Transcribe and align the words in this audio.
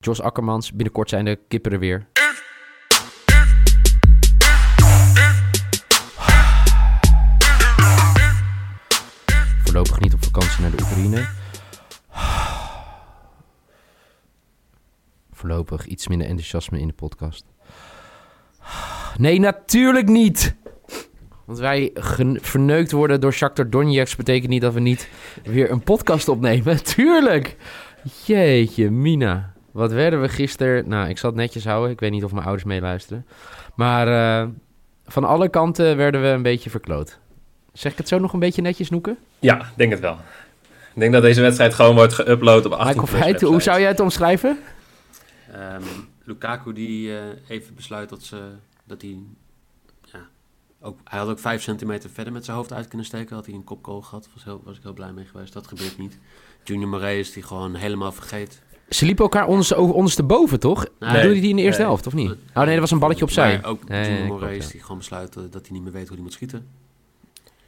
Jos 0.00 0.20
Akkermans, 0.20 0.72
binnenkort 0.72 1.08
zijn 1.08 1.24
de 1.24 1.38
kippen 1.48 1.72
er 1.72 1.78
weer. 1.78 2.06
Voorlopig 9.64 10.00
niet 10.00 10.14
op 10.14 10.24
vakantie 10.24 10.60
naar 10.60 10.70
de 10.70 10.82
Oekraïne. 10.82 11.28
Voorlopig 15.32 15.86
iets 15.86 16.08
minder 16.08 16.26
enthousiasme 16.26 16.80
in 16.80 16.86
de 16.86 16.92
podcast. 16.92 17.44
Nee, 19.16 19.40
natuurlijk 19.40 20.08
niet! 20.08 20.56
Want 21.44 21.58
wij 21.58 21.90
verneukt 22.40 22.92
worden 22.92 23.20
door 23.20 23.32
Shakhtar 23.32 23.70
Donetsk 23.70 24.16
betekent 24.16 24.50
niet 24.50 24.62
dat 24.62 24.74
we 24.74 24.80
niet 24.80 25.08
weer 25.44 25.70
een 25.70 25.82
podcast 25.82 26.28
opnemen. 26.28 26.84
Tuurlijk! 26.94 27.56
Jeetje, 28.24 28.90
Mina. 28.90 29.56
Wat 29.70 29.92
werden 29.92 30.20
we 30.20 30.28
gisteren... 30.28 30.88
Nou, 30.88 31.08
ik 31.08 31.18
zal 31.18 31.30
het 31.30 31.38
netjes 31.38 31.64
houden. 31.64 31.90
Ik 31.90 32.00
weet 32.00 32.10
niet 32.10 32.24
of 32.24 32.32
mijn 32.32 32.44
ouders 32.44 32.64
meeluisteren. 32.64 33.26
Maar 33.74 34.08
eh, 34.42 34.48
van 35.06 35.24
alle 35.24 35.48
kanten 35.48 35.96
werden 35.96 36.22
we 36.22 36.28
een 36.28 36.42
beetje 36.42 36.70
verkloot. 36.70 37.18
Zeg 37.72 37.92
ik 37.92 37.98
het 37.98 38.08
zo 38.08 38.18
nog 38.18 38.32
een 38.32 38.40
beetje 38.40 38.62
netjes, 38.62 38.90
Noeken? 38.90 39.18
Ja, 39.38 39.60
ik 39.60 39.76
denk 39.76 39.90
het 39.90 40.00
wel. 40.00 40.18
Ik 40.94 41.00
denk 41.04 41.12
dat 41.12 41.22
deze 41.22 41.40
wedstrijd 41.40 41.74
gewoon 41.74 41.94
wordt 41.94 42.22
geüpload 42.22 42.64
op 42.64 42.72
18 42.72 43.02
Michael 43.02 43.50
hoe 43.50 43.62
zou 43.62 43.80
jij 43.80 43.88
het 43.88 44.00
omschrijven? 44.00 44.58
Ehm, 45.52 45.82
Lukaku 46.24 46.72
die 46.72 47.16
eh, 47.16 47.24
even 47.48 47.74
besluit 47.74 48.08
dat, 48.08 48.22
ze, 48.22 48.42
dat 48.84 49.02
hij... 49.02 49.18
Ja, 50.12 50.20
ook, 50.80 50.98
hij 51.04 51.18
had 51.18 51.28
ook 51.28 51.38
vijf 51.38 51.62
centimeter 51.62 52.10
verder 52.10 52.32
met 52.32 52.44
zijn 52.44 52.56
hoofd 52.56 52.72
uit 52.72 52.88
kunnen 52.88 53.06
steken. 53.06 53.34
Had 53.34 53.46
hij 53.46 53.54
een 53.54 53.64
kopgoal 53.64 54.02
gehad. 54.02 54.28
Was, 54.34 54.44
heel, 54.44 54.60
was 54.64 54.76
ik 54.76 54.82
heel 54.82 54.92
blij 54.92 55.12
mee 55.12 55.24
geweest. 55.24 55.52
Dat 55.52 55.66
gebeurt 55.66 55.98
niet. 55.98 56.18
Junior 56.64 56.88
Moraes 56.88 57.32
die 57.32 57.42
gewoon 57.42 57.74
helemaal 57.74 58.12
vergeet. 58.12 58.62
Ze 58.88 59.04
liepen 59.04 59.24
elkaar 59.24 59.46
onderste, 59.46 59.76
ondersteboven, 59.76 60.60
toch? 60.60 60.86
Nee. 60.98 61.22
Doe 61.22 61.34
je 61.34 61.40
die 61.40 61.50
in 61.50 61.56
de 61.56 61.62
eerste 61.62 61.80
Nee. 61.80 61.90
helft, 61.90 62.06
of 62.06 62.12
niet? 62.14 62.30
Oh 62.54 62.62
nee, 62.62 62.70
dat 62.70 62.80
was 62.80 62.90
een 62.90 62.98
balletje 62.98 63.24
opzij. 63.24 63.58
Maar 63.62 63.70
ook 63.70 63.88
Nee, 63.88 64.24
Moraes 64.24 64.64
ja. 64.66 64.72
die 64.72 64.80
gewoon 64.80 64.98
besluit 64.98 65.34
dat 65.34 65.52
hij 65.52 65.62
niet 65.70 65.82
meer 65.82 65.92
weet 65.92 66.06
hoe 66.06 66.14
hij 66.14 66.22
moet 66.24 66.32
schieten. 66.32 66.66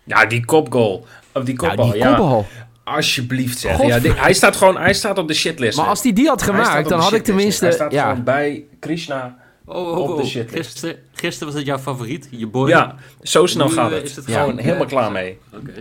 Ja, 0.04 0.26
die 0.26 0.44
kopgoal. 0.44 1.06
Of 1.32 1.44
die 1.44 1.62
Ja, 1.62 1.68
kopbal, 1.68 1.90
die 1.90 1.96
ja. 2.00 2.08
kopbal. 2.08 2.46
Alsjeblieft 2.84 3.58
zeg. 3.58 3.86
Ja, 3.86 3.98
die- 3.98 4.12
hij, 4.12 4.32
staat 4.32 4.56
gewoon, 4.56 4.76
hij 4.76 4.94
staat 4.94 5.18
op 5.18 5.28
de 5.28 5.34
shitlist. 5.34 5.76
Maar 5.78 5.86
als 5.86 6.02
hij 6.02 6.12
die 6.12 6.26
had 6.28 6.40
Hij 6.44 6.48
staat 6.54 6.66
gemaakt, 6.66 6.88
dan 6.88 7.00
had 7.00 7.12
ik 7.12 7.22
tenminste... 7.24 7.64
Hij 7.64 7.74
staat 7.74 7.92
Ja, 7.92 8.08
gewoon 8.08 8.24
bij 8.24 8.64
Krishna. 8.80 9.38
Oh, 9.64 9.76
oh, 9.76 9.98
Op 9.98 10.08
oh, 10.08 10.16
de 10.16 10.22
oh. 10.22 10.28
shitlist. 10.28 10.70
Gisteren, 10.70 10.96
gisteren 11.12 11.48
was 11.48 11.56
het 11.56 11.66
jouw 11.68 11.78
favoriet, 11.78 12.28
je 12.30 12.46
boy. 12.46 12.68
Ja, 12.68 12.94
zo 13.22 13.46
snel 13.46 13.66
Nu, 13.68 13.72
gaat 13.72 13.90
eh, 13.90 13.96
het. 13.96 14.08
is 14.08 14.16
het 14.16 14.26
Ja. 14.26 14.40
Gewoon 14.40 14.58
helemaal 14.58 14.86
klaar 14.86 15.12
mee. 15.12 15.38
Oké. 15.54 15.72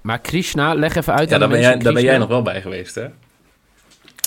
maar 0.00 0.18
Krishna, 0.20 0.74
leg 0.74 0.94
even 0.94 1.12
uit 1.14 1.28
Ja, 1.28 1.34
aan 1.34 1.40
de 1.40 1.46
daar 1.46 1.48
ben, 1.48 1.58
mensen 1.58 1.74
jij, 1.74 1.84
daar 1.84 1.92
ben 1.92 2.02
jij 2.02 2.18
nog 2.18 2.28
wel 2.28 2.42
bij 2.42 2.60
geweest, 2.62 2.94
hè? 2.94 3.06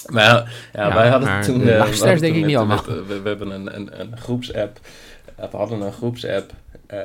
Maar 0.14 0.54
ja, 0.74 0.94
wij 0.94 1.10
hadden 1.10 1.30
maar 1.30 1.44
toen... 1.44 1.60
de 1.60 1.72
eh, 1.72 2.20
denk 2.20 2.36
ik 2.36 2.46
niet 2.46 2.56
allemaal. 2.56 2.84
met, 2.88 3.08
we, 3.08 3.22
we 3.22 3.28
hebben 3.28 3.50
een, 3.50 3.76
een, 3.76 4.00
een 4.00 4.18
groepsapp. 4.18 4.80
We 5.36 5.58
hadden 5.58 5.82
een 5.82 5.94
groepsapp. 5.94 6.54
eh, 6.88 7.00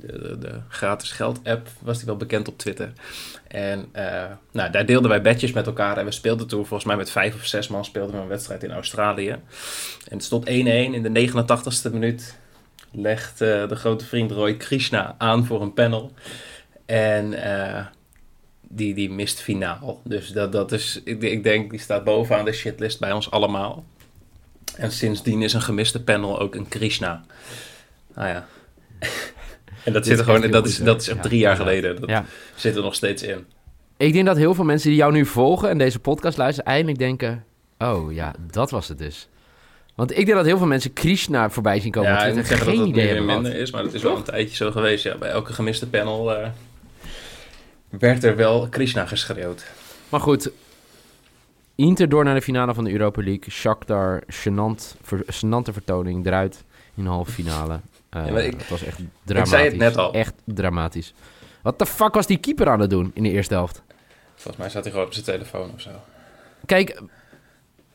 de, 0.00 0.18
de, 0.18 0.38
de 0.38 0.60
gratis 0.68 1.10
geld-app 1.10 1.68
was 1.80 1.96
die 1.96 2.06
wel 2.06 2.16
bekend 2.16 2.48
op 2.48 2.58
Twitter. 2.58 2.92
En 3.48 3.88
eh, 3.92 4.24
nou, 4.52 4.70
daar 4.70 4.86
deelden 4.86 5.10
wij 5.10 5.22
bedjes 5.22 5.52
met 5.52 5.66
elkaar. 5.66 5.96
En 5.96 6.04
we 6.04 6.10
speelden 6.10 6.46
toen 6.46 6.66
volgens 6.66 6.84
mij 6.84 6.96
met 6.96 7.10
vijf 7.10 7.34
of 7.34 7.46
zes 7.46 7.68
man 7.68 7.84
speelden 7.84 8.14
we 8.14 8.20
een 8.20 8.28
wedstrijd 8.28 8.62
in 8.62 8.72
Australië. 8.72 9.30
En 9.30 9.40
het 10.16 10.24
stond 10.24 10.48
1-1. 10.48 10.50
In 10.50 11.12
de 11.12 11.30
89ste 11.30 11.92
minuut 11.92 12.38
legt 12.92 13.40
eh, 13.40 13.68
de 13.68 13.76
grote 13.76 14.04
vriend 14.04 14.30
Roy 14.30 14.54
Krishna 14.56 15.14
aan 15.18 15.46
voor 15.46 15.62
een 15.62 15.74
panel. 15.74 16.12
En 16.86 17.34
die, 18.72 18.94
die 18.94 19.10
mist 19.10 19.40
finaal. 19.40 20.00
Dus 20.04 20.28
dat, 20.28 20.52
dat 20.52 20.72
is, 20.72 21.00
ik, 21.04 21.22
ik 21.22 21.42
denk, 21.42 21.70
die 21.70 21.80
staat 21.80 22.04
bovenaan 22.04 22.44
de 22.44 22.52
shitlist 22.52 23.00
bij 23.00 23.12
ons 23.12 23.30
allemaal. 23.30 23.84
En 24.76 24.92
sindsdien 24.92 25.42
is 25.42 25.52
een 25.52 25.62
gemiste 25.62 26.02
panel 26.02 26.40
ook 26.40 26.54
een 26.54 26.68
Krishna. 26.68 27.24
Nou 28.14 28.28
ja. 28.28 28.46
en 29.84 29.92
dat 29.92 30.06
zit 30.06 30.18
er 30.18 30.24
gewoon, 30.24 30.50
dat 30.50 30.66
is, 30.66 30.76
dat 30.76 31.00
is 31.00 31.08
echt 31.08 31.16
Ja, 31.16 31.22
drie 31.22 31.38
jaar 31.38 31.56
geleden. 31.56 32.00
Dat 32.00 32.08
Ja. 32.08 32.24
zit 32.54 32.76
er 32.76 32.82
nog 32.82 32.94
steeds 32.94 33.22
in. 33.22 33.46
Ik 33.96 34.12
denk 34.12 34.26
dat 34.26 34.36
heel 34.36 34.54
veel 34.54 34.64
mensen 34.64 34.88
die 34.88 34.98
jou 34.98 35.12
nu 35.12 35.26
volgen 35.26 35.68
en 35.68 35.78
deze 35.78 35.98
podcast 35.98 36.38
luisteren, 36.38 36.70
eindelijk 36.70 36.98
denken: 36.98 37.44
Oh 37.78 38.12
ja, 38.12 38.34
dat 38.52 38.70
was 38.70 38.88
het 38.88 38.98
dus. 38.98 39.28
Want 39.94 40.10
ik 40.10 40.24
denk 40.24 40.36
dat 40.36 40.46
heel 40.46 40.58
veel 40.58 40.66
mensen 40.66 40.92
Krishna 40.92 41.50
voorbij 41.50 41.80
zien 41.80 41.90
komen. 41.92 42.10
ja, 42.10 42.24
ik 42.24 42.32
Twitter, 42.32 42.36
moet 42.36 42.46
zeggen 42.46 42.66
geen 42.66 42.92
dat 42.92 43.04
het 43.04 43.18
nu 43.20 43.26
minder 43.26 43.52
wat. 43.52 43.60
is, 43.60 43.70
maar 43.70 43.82
het 43.82 43.92
is 43.94 44.02
wel 44.02 44.16
een 44.16 44.22
tijdje 44.22 44.56
zo 44.56 44.70
geweest. 44.70 45.04
Ja, 45.04 45.16
bij 45.16 45.30
elke 45.30 45.52
gemiste 45.52 45.88
panel 45.88 46.34
eh, 46.34 46.48
werd 47.90 48.24
er 48.24 48.36
wel 48.36 48.68
Krishna 48.68 49.06
geschreeuwd. 49.06 49.64
Maar 50.08 50.20
goed, 50.20 50.50
Inter 51.74 52.08
door 52.08 52.24
naar 52.24 52.34
de 52.34 52.42
finale 52.42 52.74
van 52.74 52.84
de 52.84 52.92
Europa 52.92 53.22
League. 53.22 53.50
Shakhtar, 53.50 54.22
gênant, 54.26 54.96
ver, 55.02 55.22
gênante 55.24 55.72
vertoning, 55.72 56.26
eruit 56.26 56.64
in 56.94 57.02
de 57.04 57.08
halve 57.10 57.30
finale. 57.32 57.80
Eh, 58.10 58.26
Ja, 58.26 58.32
maar 58.32 58.44
ik- 58.44 58.58
het 58.58 58.68
was 58.68 58.82
echt 58.82 58.98
dramatisch. 59.24 59.50
zei 59.52 59.64
het 59.68 59.76
net 59.76 59.96
al. 59.96 60.12
Echt 60.12 60.34
dramatisch. 60.44 61.14
Wat 61.62 61.78
de 61.78 61.86
fuck 61.86 62.14
was 62.14 62.26
die 62.26 62.36
keeper 62.38 62.68
aan 62.68 62.80
het 62.80 62.90
doen 62.90 63.10
in 63.14 63.22
de 63.22 63.30
eerste 63.30 63.54
helft? 63.54 63.82
Volgens 64.34 64.56
mij 64.56 64.68
zat 64.70 64.82
hij 64.82 64.92
gewoon 64.92 65.06
op 65.06 65.12
zijn 65.12 65.24
telefoon 65.24 65.70
of 65.74 65.80
zo. 65.80 65.90
Kijk, 66.66 67.00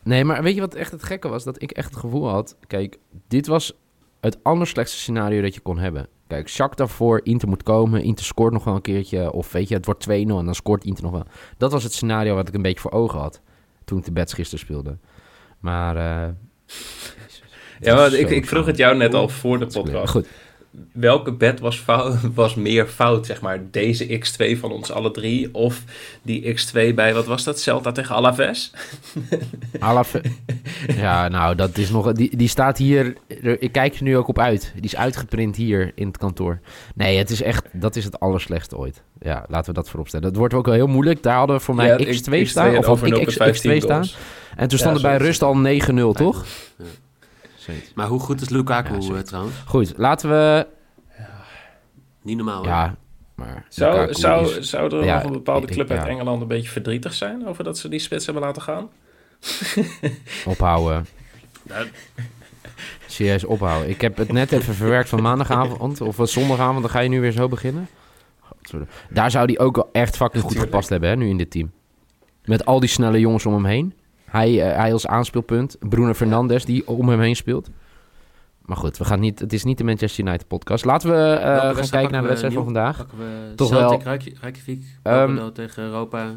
nee, 0.03 0.23
maar 0.25 0.43
weet 0.43 0.55
je 0.55 0.59
wat 0.61 0.73
echt 0.73 0.91
het 0.91 1.03
gekke 1.03 1.27
was? 1.27 1.43
Dat 1.43 1.61
ik 1.61 1.71
echt 1.71 1.89
het 1.89 1.99
gevoel 1.99 2.29
had, 2.29 2.55
kijk, 2.67 2.97
dit 3.27 3.47
was 3.47 3.73
het 4.21 4.37
allerslechtste 4.43 4.97
scenario 4.99 5.41
dat 5.41 5.53
je 5.53 5.59
kon 5.61 5.77
hebben. 5.77 6.07
Kijk, 6.27 6.49
Shakhtar 6.49 6.89
voor, 6.89 7.19
Inter 7.23 7.47
moet 7.47 7.63
komen, 7.63 8.03
Inter 8.03 8.25
scoort 8.25 8.53
nog 8.53 8.63
wel 8.63 8.75
een 8.75 8.81
keertje, 8.81 9.31
of 9.31 9.51
weet 9.51 9.67
je, 9.67 9.75
het 9.75 9.85
wordt 9.85 10.07
2-0 10.09 10.11
en 10.11 10.27
dan 10.27 10.55
scoort 10.55 10.83
Inter 10.83 11.03
nog 11.03 11.11
wel. 11.11 11.25
Dat 11.57 11.71
was 11.71 11.83
het 11.83 11.93
scenario 11.93 12.35
wat 12.35 12.47
ik 12.47 12.53
een 12.53 12.61
beetje 12.61 12.79
voor 12.79 12.91
ogen 12.91 13.19
had, 13.19 13.41
toen 13.85 13.97
ik 13.97 14.05
de 14.05 14.11
bets 14.11 14.33
gisteren 14.33 14.65
speelde. 14.65 14.97
Maar, 15.59 15.95
eh, 15.95 16.29
Ja, 17.79 17.95
maar 17.95 18.13
ik, 18.13 18.29
ik 18.29 18.45
vroeg 18.45 18.65
het 18.65 18.77
jou 18.77 18.97
net 18.97 19.13
al 19.13 19.29
voor 19.29 19.59
de 19.59 19.65
podcast. 19.65 20.11
Goed, 20.11 20.27
Welke 20.91 21.31
bet 21.31 21.59
was, 21.59 21.79
fout, 21.79 22.17
was 22.33 22.55
meer 22.55 22.87
fout, 22.87 23.25
zeg 23.25 23.41
maar? 23.41 23.61
Deze 23.71 24.19
X2 24.19 24.59
van 24.59 24.71
ons 24.71 24.91
alle 24.91 25.11
drie 25.11 25.53
of 25.53 25.83
die 26.21 26.55
X2 26.57 26.93
bij, 26.95 27.13
wat 27.13 27.25
was 27.25 27.43
dat, 27.43 27.59
Celta 27.59 27.91
tegen 27.91 28.15
Alaves? 28.15 28.73
Alaf, 29.79 30.15
ja, 30.87 31.27
nou, 31.27 31.55
dat 31.55 31.77
is 31.77 31.89
nog, 31.89 32.11
die, 32.11 32.37
die 32.37 32.47
staat 32.47 32.77
hier, 32.77 33.15
ik 33.59 33.71
kijk 33.71 33.95
er 33.95 34.03
nu 34.03 34.17
ook 34.17 34.27
op 34.27 34.39
uit. 34.39 34.71
Die 34.75 34.83
is 34.83 34.95
uitgeprint 34.95 35.55
hier 35.55 35.91
in 35.95 36.07
het 36.07 36.17
kantoor. 36.17 36.59
Nee, 36.95 37.17
het 37.17 37.29
is 37.29 37.41
echt, 37.41 37.65
dat 37.71 37.95
is 37.95 38.03
het 38.03 38.19
allerslechtste 38.19 38.77
ooit. 38.77 39.03
Ja, 39.19 39.45
laten 39.47 39.73
we 39.73 39.79
dat 39.79 39.89
voorop 39.89 40.07
stellen. 40.07 40.27
Dat 40.27 40.35
wordt 40.35 40.53
ook 40.53 40.65
wel 40.65 40.75
heel 40.75 40.87
moeilijk. 40.87 41.23
Daar 41.23 41.37
hadden 41.37 41.55
we 41.55 41.61
voor 41.61 41.75
mij 41.75 41.87
Ja, 41.87 41.97
X2 41.97 42.45
X2 42.45 42.47
staan, 42.47 42.69
of 42.69 42.75
had 42.75 42.85
over 42.85 43.07
ik 43.07 43.13
en 43.13 43.25
X, 43.25 43.39
over 43.39 43.53
X2 43.53 43.61
15 43.61 43.81
staan. 43.81 44.05
En 44.55 44.67
toen 44.67 44.77
Ja, 44.77 44.83
stond 44.83 44.95
er 44.95 45.01
bij 45.01 45.17
rust 45.17 45.41
al 45.41 45.55
9-0, 45.55 46.17
toch? 46.17 46.45
Ja. 46.77 46.85
Zoiets. 47.65 47.93
Maar 47.93 48.07
hoe 48.07 48.19
goed 48.19 48.41
is 48.41 48.49
Lukaku 48.49 48.99
Ja, 49.01 49.13
eh, 49.15 49.19
trouwens? 49.19 49.55
Goed, 49.65 49.93
laten 49.97 50.29
we, 50.29 50.67
Niet 52.21 52.37
normaal. 52.37 52.63
hè? 52.63 52.69
ja, 52.69 52.95
maar... 53.35 53.65
Zou, 53.69 54.13
zou, 54.13 54.57
is- 54.57 54.69
zou 54.69 54.95
er 54.97 55.03
Ja, 55.05 55.15
nog 55.15 55.23
een 55.23 55.31
bepaalde 55.31 55.67
ik- 55.67 55.73
club 55.73 55.89
uit 55.91 56.01
ja. 56.03 56.07
Engeland 56.07 56.41
een 56.41 56.47
beetje 56.47 56.69
verdrietig 56.69 57.13
zijn 57.13 57.47
over 57.47 57.63
dat 57.63 57.77
ze 57.77 57.89
die 57.89 57.99
spits 57.99 58.25
hebben 58.25 58.43
laten 58.43 58.61
gaan? 58.61 58.89
ophouden. 60.45 61.05
Serieus 63.07 63.43
ophouden. 63.43 63.89
Ik 63.89 64.01
heb 64.01 64.17
het 64.17 64.31
net 64.31 64.51
even 64.51 64.73
verwerkt 64.73 65.09
van 65.09 65.21
maandagavond 65.21 66.01
of 66.01 66.15
van 66.15 66.27
zondagavond. 66.27 66.81
Dan 66.81 66.89
ga 66.89 66.99
je 66.99 67.09
nu 67.09 67.21
weer 67.21 67.31
zo 67.31 67.47
beginnen. 67.47 67.87
Daar 69.09 69.31
zou 69.31 69.45
hij 69.45 69.59
ook 69.59 69.75
wel 69.75 69.89
echt 69.91 70.15
fucking 70.17 70.43
goed 70.43 70.57
gepast 70.59 70.89
hebben, 70.89 71.09
hè, 71.09 71.15
nu 71.15 71.27
in 71.29 71.37
dit 71.37 71.51
team. 71.51 71.71
Met 72.45 72.65
al 72.65 72.79
die 72.79 72.89
snelle 72.89 73.19
jongens 73.19 73.45
om 73.45 73.53
hem 73.53 73.65
heen. 73.65 73.93
Hij, 74.25 74.61
eh, 74.71 74.77
hij 74.77 74.93
als 74.93 75.07
aanspeelpunt. 75.07 75.77
Bruno 75.79 76.13
Fernandes 76.13 76.65
die 76.65 76.87
om 76.87 77.09
hem 77.09 77.19
heen 77.19 77.35
speelt. 77.35 77.69
Maar 78.61 78.77
goed, 78.77 78.97
we 78.97 79.05
gaan 79.05 79.19
niet, 79.19 79.39
het 79.39 79.53
is 79.53 79.63
niet 79.63 79.77
de 79.77 79.83
Manchester 79.83 80.25
United 80.25 80.47
podcast. 80.47 80.85
Laten 80.85 81.09
we 81.09 81.15
eh, 81.33 81.75
gaan 81.75 81.89
kijken 81.89 82.11
naar 82.11 82.21
de 82.21 82.27
wedstrijd 82.27 82.53
we 82.53 82.59
van 82.59 82.73
vandaag. 82.73 82.97
We 83.17 83.53
Toch 83.55 83.67
Celtic, 83.67 84.03
wel- 84.03 84.13
Reykj- 84.13 84.33
Reykjavik, 84.41 84.83
Ehm, 85.03 85.51
tegen 85.53 85.83
Europa. 85.83 86.35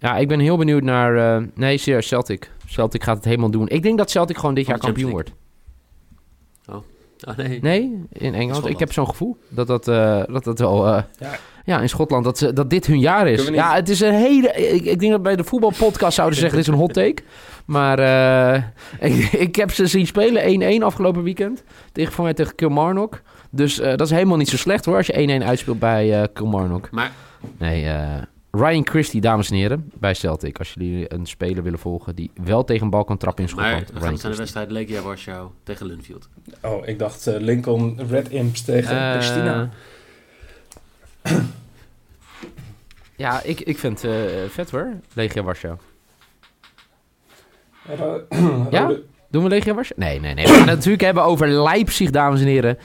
Ja, 0.00 0.16
ik 0.16 0.28
ben 0.28 0.38
heel 0.40 0.56
benieuwd 0.56 0.82
naar... 0.82 1.36
eh, 1.36 1.46
nee, 1.54 1.78
serieus, 1.78 2.06
Celtic. 2.06 2.50
Celtic 2.66 3.02
gaat 3.02 3.16
het 3.16 3.24
helemaal 3.24 3.50
doen. 3.50 3.68
Ik 3.68 3.82
denk 3.82 3.98
dat 3.98 4.10
Celtic 4.10 4.36
gewoon 4.38 4.54
dit 4.54 4.64
Van 4.64 4.74
jaar 4.74 4.82
kampioen 4.84 5.10
wordt. 5.10 5.32
Oh 7.28 7.36
nee. 7.36 7.60
Nee, 7.60 8.02
in 8.12 8.34
Engeland. 8.34 8.66
Ik 8.66 8.78
heb 8.78 8.92
zo'n 8.92 9.06
gevoel 9.08 9.36
dat 9.48 9.66
dat, 9.66 9.88
eh, 9.88 10.22
dat, 10.26 10.44
dat 10.44 10.58
wel... 10.58 10.86
eh, 10.86 11.02
Ja. 11.18 11.30
Ja. 11.66 11.80
in 11.80 11.88
Schotland, 11.88 12.24
dat, 12.24 12.38
ze, 12.38 12.52
dat 12.52 12.70
dit 12.70 12.86
hun 12.86 12.98
jaar 12.98 13.28
is. 13.28 13.44
We 13.44 13.52
Ja, 13.52 13.74
het 13.74 13.88
is 13.88 14.00
een 14.00 14.14
hele... 14.14 14.52
Ik, 14.52 14.84
ik 14.84 14.98
denk 14.98 15.12
dat 15.12 15.22
bij 15.22 15.36
de 15.36 15.44
voetbalpodcast 15.44 16.14
zouden 16.14 16.36
ze 16.36 16.42
zeggen, 16.44 16.58
dit 16.58 16.68
is 16.68 16.74
een 16.74 16.80
hot 16.80 16.92
take. 16.92 17.22
Maar 17.66 17.98
eh, 17.98 18.62
ik, 19.10 19.32
ik 19.32 19.56
heb 19.56 19.72
ze 19.72 19.86
zien 19.86 20.06
spelen 20.06 20.80
1-1 20.80 20.84
afgelopen 20.84 21.22
weekend. 21.22 21.62
Tegen, 21.92 22.12
voor 22.12 22.24
mij 22.24 22.34
tegen 22.34 22.54
Kilmarnock. 22.54 23.22
Dus 23.50 23.80
eh, 23.80 23.88
dat 23.88 24.06
is 24.06 24.10
helemaal 24.10 24.36
niet 24.36 24.48
zo 24.48 24.56
slecht 24.56 24.84
hoor, 24.84 24.96
als 24.96 25.06
je 25.06 25.40
1-1 25.40 25.44
uitspeelt 25.44 25.78
bij 25.78 26.22
eh 26.22 26.28
Kilmarnock. 26.32 26.90
Maar 26.90 27.12
Nee, 27.58 27.86
eh, 27.86 28.22
Ryan 28.50 28.86
Christie, 28.86 29.20
dames 29.20 29.50
en 29.50 29.56
heren, 29.56 29.90
bij 29.98 30.14
Celtic. 30.14 30.58
Als 30.58 30.72
jullie 30.74 31.14
een 31.14 31.26
speler 31.26 31.62
willen 31.62 31.78
volgen 31.78 32.14
die 32.14 32.30
wel 32.44 32.64
tegen 32.64 32.84
een 32.84 32.90
bal 32.90 33.04
kan 33.04 33.16
trappen 33.16 33.44
in 33.44 33.54
Maar 33.54 33.64
Schotland. 33.64 33.86
we 33.88 33.98
Ryan 33.98 34.08
gaan 34.08 34.20
naar 34.22 34.30
de 34.32 34.38
wedstrijd 34.38 34.70
Legia 34.70 35.02
Warschau 35.02 35.50
tegen 35.62 35.86
Linfield. 35.86 36.28
Oh, 36.62 36.86
ik 36.86 36.98
dacht 36.98 37.26
eh, 37.26 37.40
Lincoln 37.40 38.00
Red 38.08 38.28
Imps 38.28 38.62
tegen 38.62 39.12
Christina. 39.12 39.70
ja, 43.16 43.42
ik, 43.42 43.60
ik 43.60 43.78
vind 43.78 44.02
het 44.02 44.10
eh, 44.10 44.48
vet 44.48 44.70
hoor, 44.70 44.92
Legia 45.12 45.42
Warschau. 45.42 45.76
Ja? 48.70 48.92
Doen 49.28 49.42
we 49.42 49.48
Legia 49.48 49.74
Warschau? 49.74 50.00
Nee, 50.00 50.20
nee, 50.20 50.34
nee. 50.34 50.44
We 50.44 50.50
gaan 50.50 50.58
het 50.58 50.76
natuurlijk 50.76 51.02
hebben 51.02 51.24
over 51.24 51.48
Leipzig, 51.48 52.10
dames 52.10 52.40
en 52.40 52.46
heren. 52.46 52.78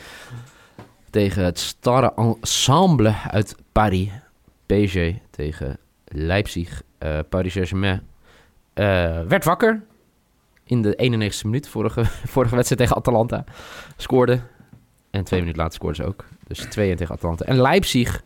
Tegen 1.09 1.43
het 1.43 1.59
starre 1.59 2.13
ensemble 2.15 3.13
uit 3.27 3.55
Paris. 3.71 4.09
PSG 4.65 5.11
tegen 5.29 5.77
Leipzig. 6.05 6.81
Eh, 6.97 7.19
Paris 7.29 7.53
Saint-Germain 7.53 8.01
eh, 8.73 9.21
werd 9.27 9.43
wakker. 9.43 9.81
In 10.63 10.81
de 10.81 11.31
91ste 11.31 11.45
minuut. 11.45 11.67
Vorige, 11.67 12.05
vorige 12.35 12.55
wedstrijd 12.55 12.81
tegen 12.81 12.95
Atalanta. 12.95 13.43
Scoorde. 13.97 14.39
En 15.11 15.23
twee 15.23 15.39
minuten 15.39 15.61
later 15.61 15.75
scoorde 15.75 15.95
ze 15.95 16.05
ook. 16.05 16.25
Dus 16.53 16.65
2 16.69 16.95
tegen 16.95 17.15
Atalanta. 17.15 17.45
En 17.45 17.61
Leipzig... 17.61 18.21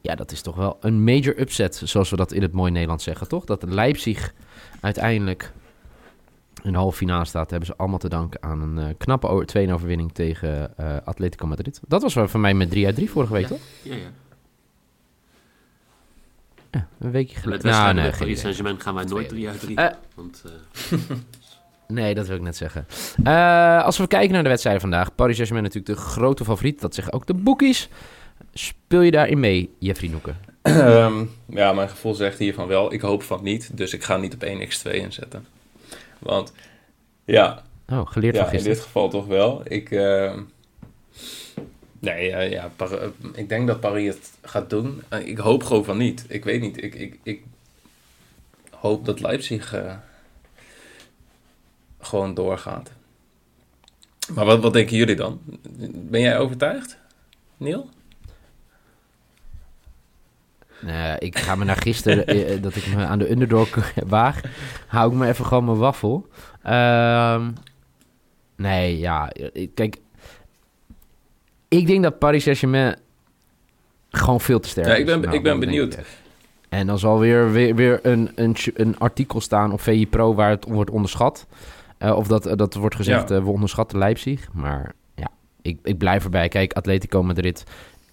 Ja, 0.00 0.14
dat 0.14 0.32
is 0.32 0.40
toch 0.42 0.56
wel 0.56 0.76
een 0.80 1.04
major 1.04 1.40
upset. 1.40 1.82
Zoals 1.84 2.10
we 2.10 2.16
dat 2.16 2.32
in 2.32 2.42
het 2.42 2.52
mooi 2.52 2.70
Nederlands 2.70 3.04
zeggen, 3.04 3.28
toch? 3.28 3.44
Dat 3.44 3.62
Leipzig 3.62 4.32
uiteindelijk 4.80 5.52
in 6.62 6.72
de 6.72 6.78
halve 6.78 6.96
finale 6.96 7.24
staat, 7.24 7.50
hebben 7.50 7.68
ze 7.68 7.76
allemaal 7.76 7.98
te 7.98 8.08
danken 8.08 8.42
aan 8.42 8.60
een 8.62 8.78
eh, 8.88 8.94
knappe 8.98 9.26
o- 9.28 9.44
2 9.44 9.72
overwinning 9.72 10.12
tegen 10.12 10.76
eh, 10.78 10.96
Atletico 11.04 11.46
Madrid. 11.46 11.80
Dat 11.88 12.02
was 12.02 12.14
wel 12.14 12.28
van 12.28 12.40
mij 12.40 12.54
met 12.54 12.70
3 12.70 12.86
uit 12.86 12.94
3 12.94 13.10
vorige 13.10 13.32
week, 13.32 13.42
Ja. 13.42 13.48
toch? 13.48 13.60
Ja, 13.82 13.94
ja. 13.94 14.10
Ja, 16.70 16.88
een 16.98 17.10
weekje 17.10 17.34
En 17.34 17.40
geleden. 17.42 17.66
met 17.66 17.74
Nou, 17.74 17.94
met 17.94 18.02
geen 18.04 18.10
Paris 18.10 18.22
idee. 18.26 18.36
Saint-Germain 18.36 18.80
gaan 18.80 18.94
wij 18.94 19.04
nooit 19.04 19.28
Twee. 19.28 19.40
3 19.40 19.48
uit 19.50 19.60
3. 19.60 19.76
Eh. 19.76 19.96
want 20.14 20.42
Nee, 21.92 22.14
dat 22.14 22.26
wil 22.26 22.36
ik 22.36 22.42
net 22.42 22.56
zeggen. 22.56 22.86
Eh, 23.24 23.84
als 23.84 23.98
we 23.98 24.06
kijken 24.06 24.32
naar 24.32 24.42
de 24.42 24.48
wedstrijden 24.48 24.82
vandaag. 24.82 25.14
Paris 25.14 25.34
Saint-Germain 25.36 25.72
natuurlijk 25.72 25.98
de 26.00 26.06
grote 26.06 26.44
favoriet. 26.44 26.80
Dat 26.80 26.94
zeggen 26.94 27.12
ook 27.12 27.26
de 27.26 27.34
boekies. 27.34 27.88
Speel 28.54 29.00
je 29.00 29.10
daarin 29.10 29.40
mee, 29.40 29.70
Jeffrey 29.78 30.10
Noeken? 30.10 30.36
Ehm, 30.62 31.24
ja, 31.46 31.72
mijn 31.72 31.88
gevoel 31.88 32.14
zegt 32.14 32.38
hiervan 32.38 32.66
wel. 32.68 32.92
Ik 32.92 33.00
hoop 33.00 33.22
van 33.22 33.42
niet. 33.42 33.70
Dus 33.76 33.92
ik 33.94 34.02
ga 34.04 34.16
niet 34.16 34.34
op 34.34 34.42
1x2 34.44 34.90
inzetten. 34.92 35.46
Want 36.18 36.52
ja, 37.24 37.62
Oh, 37.88 38.06
geleerd 38.06 38.34
ja 38.36 38.44
van 38.44 38.54
in 38.58 38.64
dit 38.64 38.80
geval 38.80 39.08
toch 39.08 39.26
wel. 39.26 39.62
Ik, 39.64 39.90
ehm, 39.90 40.40
nee, 41.98 42.28
ja, 42.28 42.40
ja, 42.40 42.70
Par- 42.76 42.92
eh, 42.98 43.08
ik 43.34 43.48
denk 43.48 43.66
dat 43.66 43.80
Paris 43.80 44.14
het 44.14 44.30
gaat 44.42 44.70
doen. 44.70 45.02
Eh, 45.08 45.26
ik 45.26 45.38
hoop 45.38 45.62
gewoon 45.64 45.84
van 45.84 45.96
niet. 45.96 46.24
Ik 46.28 46.44
weet 46.44 46.60
niet. 46.60 46.82
Ik, 46.82 46.94
ik, 46.94 47.18
ik 47.22 47.42
hoop 48.70 49.04
dat 49.04 49.20
Leipzig 49.20 49.74
eh, 49.74 49.94
gewoon 52.02 52.34
doorgaat. 52.34 52.90
Maar 54.34 54.44
wat, 54.44 54.60
wat 54.62 54.72
denken 54.72 54.96
jullie 54.96 55.16
dan? 55.16 55.40
Ben 55.94 56.20
jij 56.20 56.38
overtuigd, 56.38 56.98
Neil? 57.56 57.88
Nee, 60.80 61.16
ik 61.18 61.38
ga 61.38 61.54
me 61.54 61.64
naar 61.64 61.76
gisteren, 61.76 62.26
eh, 62.26 62.62
dat 62.62 62.76
ik 62.76 62.86
me 62.94 63.04
aan 63.04 63.18
de 63.18 63.30
underdog 63.30 63.92
waag, 64.06 64.40
hou 64.86 65.12
ik 65.12 65.18
me 65.18 65.26
even 65.28 65.44
gewoon 65.46 65.64
mijn 65.64 65.76
waffel. 65.78 66.26
Ehm, 66.62 67.50
nee, 68.56 68.98
ja, 68.98 69.30
eh, 69.30 69.68
kijk, 69.74 69.96
ik 71.68 71.86
denk 71.86 72.02
dat 72.02 72.18
Paris 72.18 72.42
Saint-Germain 72.42 72.96
gewoon 74.10 74.40
veel 74.40 74.60
te 74.60 74.68
sterk 74.68 74.86
Ja, 74.86 74.94
ik 74.94 75.06
ben- 75.06 75.18
is. 75.18 75.24
Nou, 75.24 75.36
ik 75.36 75.42
ben 75.42 75.60
benieuwd. 75.60 75.98
En 76.68 76.86
dan 76.86 76.98
zal 76.98 77.18
weer, 77.18 77.52
weer, 77.52 77.74
weer 77.74 77.98
een, 78.02 78.32
een, 78.34 78.56
een 78.74 78.98
artikel 78.98 79.40
staan 79.40 79.72
op 79.72 79.80
VI 79.80 80.06
Pro 80.08 80.34
waar 80.34 80.50
het 80.50 80.64
wordt 80.68 80.90
onderschat. 80.90 81.46
Eh, 82.02 82.16
of 82.16 82.26
dat, 82.26 82.52
dat 82.58 82.74
wordt 82.74 82.94
gezegd, 82.94 83.28
Ja. 83.28 83.36
eh, 83.36 83.42
we 83.44 83.50
onderschatten 83.50 83.98
Leipzig. 83.98 84.48
Maar 84.52 84.92
ja, 85.14 85.28
ik, 85.62 85.78
ik 85.82 85.98
blijf 85.98 86.24
erbij. 86.24 86.48
Kijk, 86.48 86.72
Atletico 86.72 87.22
Madrid 87.22 87.64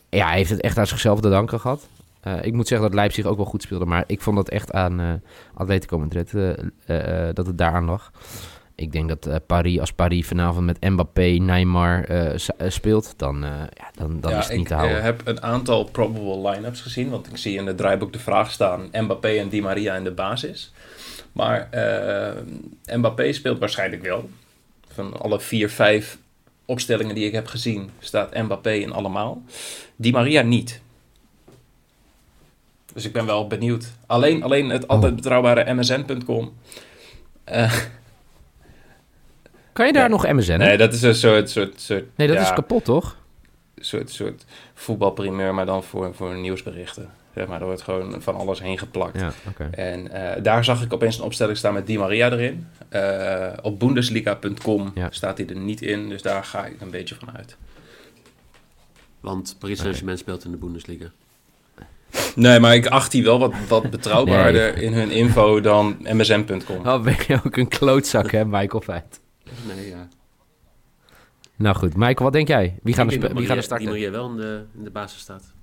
ja, 0.10 0.28
hij 0.28 0.38
heeft 0.38 0.50
het 0.50 0.62
echt 0.62 0.78
aan 0.78 0.88
zichzelf 0.88 1.20
te 1.22 1.30
danken 1.30 1.60
gehad. 1.60 1.88
Eh, 2.22 2.34
ik 2.46 2.54
moet 2.54 2.68
zeggen 2.68 2.88
dat 2.88 2.96
Leipzig 2.96 3.26
ook 3.26 3.38
wel 3.38 3.46
goed 3.46 3.62
speelde. 3.62 3.86
Maar 3.86 4.04
ik 4.08 4.22
vond 4.22 4.36
dat 4.36 4.50
echt 4.50 4.72
aan 4.72 5.00
eh, 5.00 5.08
Atletico 5.54 6.00
Madrid 6.00 6.34
eh, 6.34 6.50
eh, 6.50 7.28
eh, 7.28 7.36
dat 7.36 7.46
het 7.48 7.58
daaraan 7.58 7.86
lag. 7.86 8.12
Ik 8.76 8.92
denk 8.92 9.10
dat 9.10 9.26
eh, 9.26 9.36
Paris, 9.48 9.80
als 9.80 9.92
Paris 9.94 10.28
vanavond 10.28 10.66
met 10.66 10.82
Mbappé, 10.82 11.22
Neymar 11.22 12.04
eh, 12.04 12.34
eh, 12.34 12.40
speelt, 12.68 13.14
dan, 13.18 13.44
eh, 13.44 13.50
ja, 13.74 13.90
dan, 13.94 14.20
dan 14.20 14.32
ja, 14.32 14.38
is 14.38 14.44
het 14.48 14.52
niet 14.54 14.62
ik 14.62 14.68
te 14.68 14.74
houden. 14.74 14.98
eh, 14.98 15.04
heb 15.04 15.22
een 15.28 15.42
aantal 15.44 15.84
probable 15.84 16.50
line-ups 16.50 16.82
gezien. 16.82 17.10
Want 17.10 17.28
ik 17.28 17.38
zie 17.38 17.58
in 17.58 17.66
het 17.68 17.78
draaiboek 17.78 18.14
de 18.14 18.20
vraag 18.20 18.52
staan: 18.52 18.90
Mbappé 18.92 19.28
en 19.30 19.50
Di 19.50 19.62
Maria 19.62 19.96
in 19.96 20.04
de 20.04 20.12
basis. 20.12 20.74
Maar 21.32 21.68
eh, 21.72 22.96
Mbappé 22.98 23.34
speelt 23.34 23.60
waarschijnlijk 23.60 24.02
wel. 24.02 24.30
Van 24.94 25.22
alle 25.22 25.40
vier, 25.40 25.70
vijf 25.70 26.18
opstellingen 26.66 27.16
die 27.16 27.26
ik 27.26 27.34
heb 27.34 27.48
gezien, 27.48 27.90
staat 28.00 28.34
Mbappé 28.34 28.72
in 28.72 28.92
allemaal. 28.92 29.42
Di 29.96 30.12
Maria 30.12 30.42
niet. 30.42 30.82
Dus 32.94 33.06
ik 33.06 33.14
ben 33.14 33.26
wel 33.26 33.48
benieuwd. 33.48 33.92
Alleen, 34.06 34.44
alleen 34.44 34.70
het 34.70 34.88
altijd 34.88 35.12
Oh. 35.12 35.18
betrouwbare 35.18 35.74
msn.com. 35.74 36.54
Eh, 37.44 37.74
kan 39.74 39.86
je 39.86 39.94
daar 39.94 40.10
nee. 40.10 40.18
nog 40.18 40.32
MSN? 40.32 40.58
nee, 40.58 40.78
dat 40.78 40.94
is 40.94 41.02
een 41.02 41.16
soort. 41.16 41.50
soort, 41.50 41.82
soort 41.82 42.06
nee, 42.16 42.28
dat 42.28 42.36
ja, 42.36 42.42
is 42.44 42.54
kapot, 42.54 42.84
toch? 42.84 43.18
soort, 43.80 44.10
soort 44.10 44.46
voetbalprimeur, 44.74 45.54
maar 45.54 45.66
dan 45.66 45.84
voor, 45.84 46.16
voor 46.16 46.36
nieuwsberichten. 46.36 47.10
Zeg 47.36 47.48
maar, 47.48 47.60
er 47.60 47.66
wordt 47.66 47.82
gewoon 47.82 48.22
van 48.22 48.36
alles 48.36 48.62
heen 48.62 48.78
geplakt. 48.78 49.20
Ja, 49.20 49.32
oké. 49.50 49.64
En 49.72 50.12
eh, 50.12 50.44
daar 50.44 50.64
zag 50.64 50.84
ik 50.84 50.94
opeens 50.94 51.18
een 51.18 51.24
opstelling 51.24 51.58
staan 51.58 51.74
met 51.74 51.88
Di 51.88 51.98
Maria 51.98 52.32
erin. 52.32 52.68
Eh, 52.90 53.48
op 53.62 53.80
Bundesliga.com 53.80 54.92
Ja. 54.96 55.08
staat 55.12 55.38
hij 55.38 55.48
er 55.48 55.56
niet 55.56 55.82
in, 55.82 56.10
dus 56.10 56.22
daar 56.22 56.44
ga 56.44 56.66
ik 56.66 56.82
een 56.82 56.90
beetje 56.90 57.16
van 57.16 57.38
uit. 57.38 57.58
Want 59.20 59.56
Paris 59.60 59.80
Saint-Germain 59.80 60.18
speelt 60.18 60.46
in 60.46 60.52
de 60.52 60.58
Bundesliga. 60.58 61.06
Nee, 62.36 62.60
maar 62.60 62.76
ik 62.76 62.88
acht 62.88 63.12
die 63.12 63.24
wel 63.24 63.40
wat, 63.40 63.54
wat 63.68 63.90
betrouwbaarder 63.90 64.78
in 64.78 64.94
hun 64.94 65.12
info 65.12 65.62
dan 65.62 65.98
msn.com. 66.00 66.88
Oh, 66.88 67.04
ben 67.04 67.16
je 67.28 67.40
ook 67.46 67.58
een 67.58 67.68
klootzak, 67.68 68.32
hè, 68.32 68.46
Michael 68.46 68.82
Feit? 68.82 69.20
Nee, 69.76 69.90
ja. 69.90 70.08
Nou 71.56 71.76
goed, 71.76 71.94
Michael, 71.96 72.16
wat 72.24 72.34
denk 72.34 72.48
jij? 72.48 72.78
Wie 72.84 72.94
gaan 72.94 73.06
er, 73.06 73.12
wie 73.12 73.20
gaan 73.22 73.30
er 73.30 73.34
Maria- 73.36 73.54
Die 73.54 73.62
starten? 73.64 73.88
Maria 73.88 74.12
wel 74.12 74.30
in 74.30 74.36
de, 74.36 74.64
in 74.78 74.84
de 74.84 74.90
basis 74.90 75.20
staat. 75.22 75.54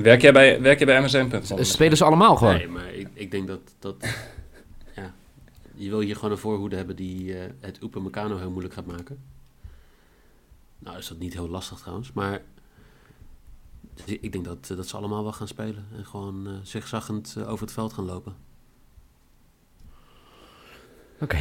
Werk 0.00 0.20
jij 0.20 0.32
bij, 0.32 0.60
werk 0.60 0.78
jij 0.78 0.86
bij 0.86 1.02
msn.com? 1.02 1.64
Spelen 1.64 1.96
ze 1.96 2.04
allemaal 2.04 2.36
gewoon? 2.36 2.54
Nee, 2.54 2.68
maar 2.68 2.92
ik, 2.94 3.08
ik 3.12 3.30
denk 3.30 3.46
dat... 3.46 3.60
dat 3.78 3.96
ja, 4.96 5.14
je 5.74 5.88
wil 5.88 6.00
hier 6.00 6.14
gewoon 6.14 6.30
een 6.30 6.38
voorhoede 6.38 6.76
hebben 6.76 6.96
die 6.96 7.38
eh, 7.38 7.50
het 7.60 7.82
Upamecano 7.82 8.36
heel 8.36 8.50
moeilijk 8.50 8.74
gaat 8.74 8.86
maken. 8.86 9.18
Nou 10.78 10.98
is 10.98 11.08
dat 11.08 11.18
niet 11.18 11.34
heel 11.34 11.48
lastig 11.48 11.78
trouwens, 11.78 12.12
maar... 12.12 12.40
dus 13.94 14.04
Ik 14.20 14.32
denk 14.32 14.44
dat, 14.44 14.68
eh, 14.70 14.76
dat 14.76 14.86
ze 14.88 14.96
allemaal 14.96 15.22
wel 15.22 15.32
gaan 15.32 15.48
spelen. 15.48 15.86
En 15.96 16.06
gewoon 16.06 16.46
eh 16.46 16.52
zigzaggend 16.62 17.36
over 17.46 17.64
het 17.64 17.74
veld 17.74 17.92
gaan 17.92 18.04
lopen. 18.04 18.34
Oké. 21.20 21.38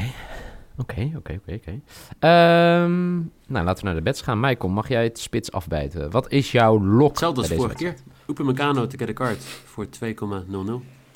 Oké, 0.78 1.12
oké, 1.16 1.40
oké, 1.42 1.54
oké. 1.54 1.82
Ehm, 2.20 3.16
Nou, 3.48 3.66
laten 3.66 3.78
we 3.78 3.84
naar 3.84 3.96
de 3.96 4.02
bets 4.02 4.22
gaan. 4.22 4.40
Michael, 4.40 4.74
mag 4.74 4.88
jij 4.88 5.04
het 5.04 5.20
spits 5.20 5.52
afbijten? 5.52 6.12
Wat 6.12 6.32
is 6.32 6.52
jouw 6.52 6.84
lok 6.84 7.10
Hetzelfde 7.10 7.42
als 7.42 7.52
vorige 7.52 7.76
keer. 7.76 7.96
Upamecano 8.32 8.88
te 8.88 8.98
get 8.98 9.10
a 9.10 9.14
card 9.14 9.44
voor 9.44 9.86
2,00. 9.86 9.92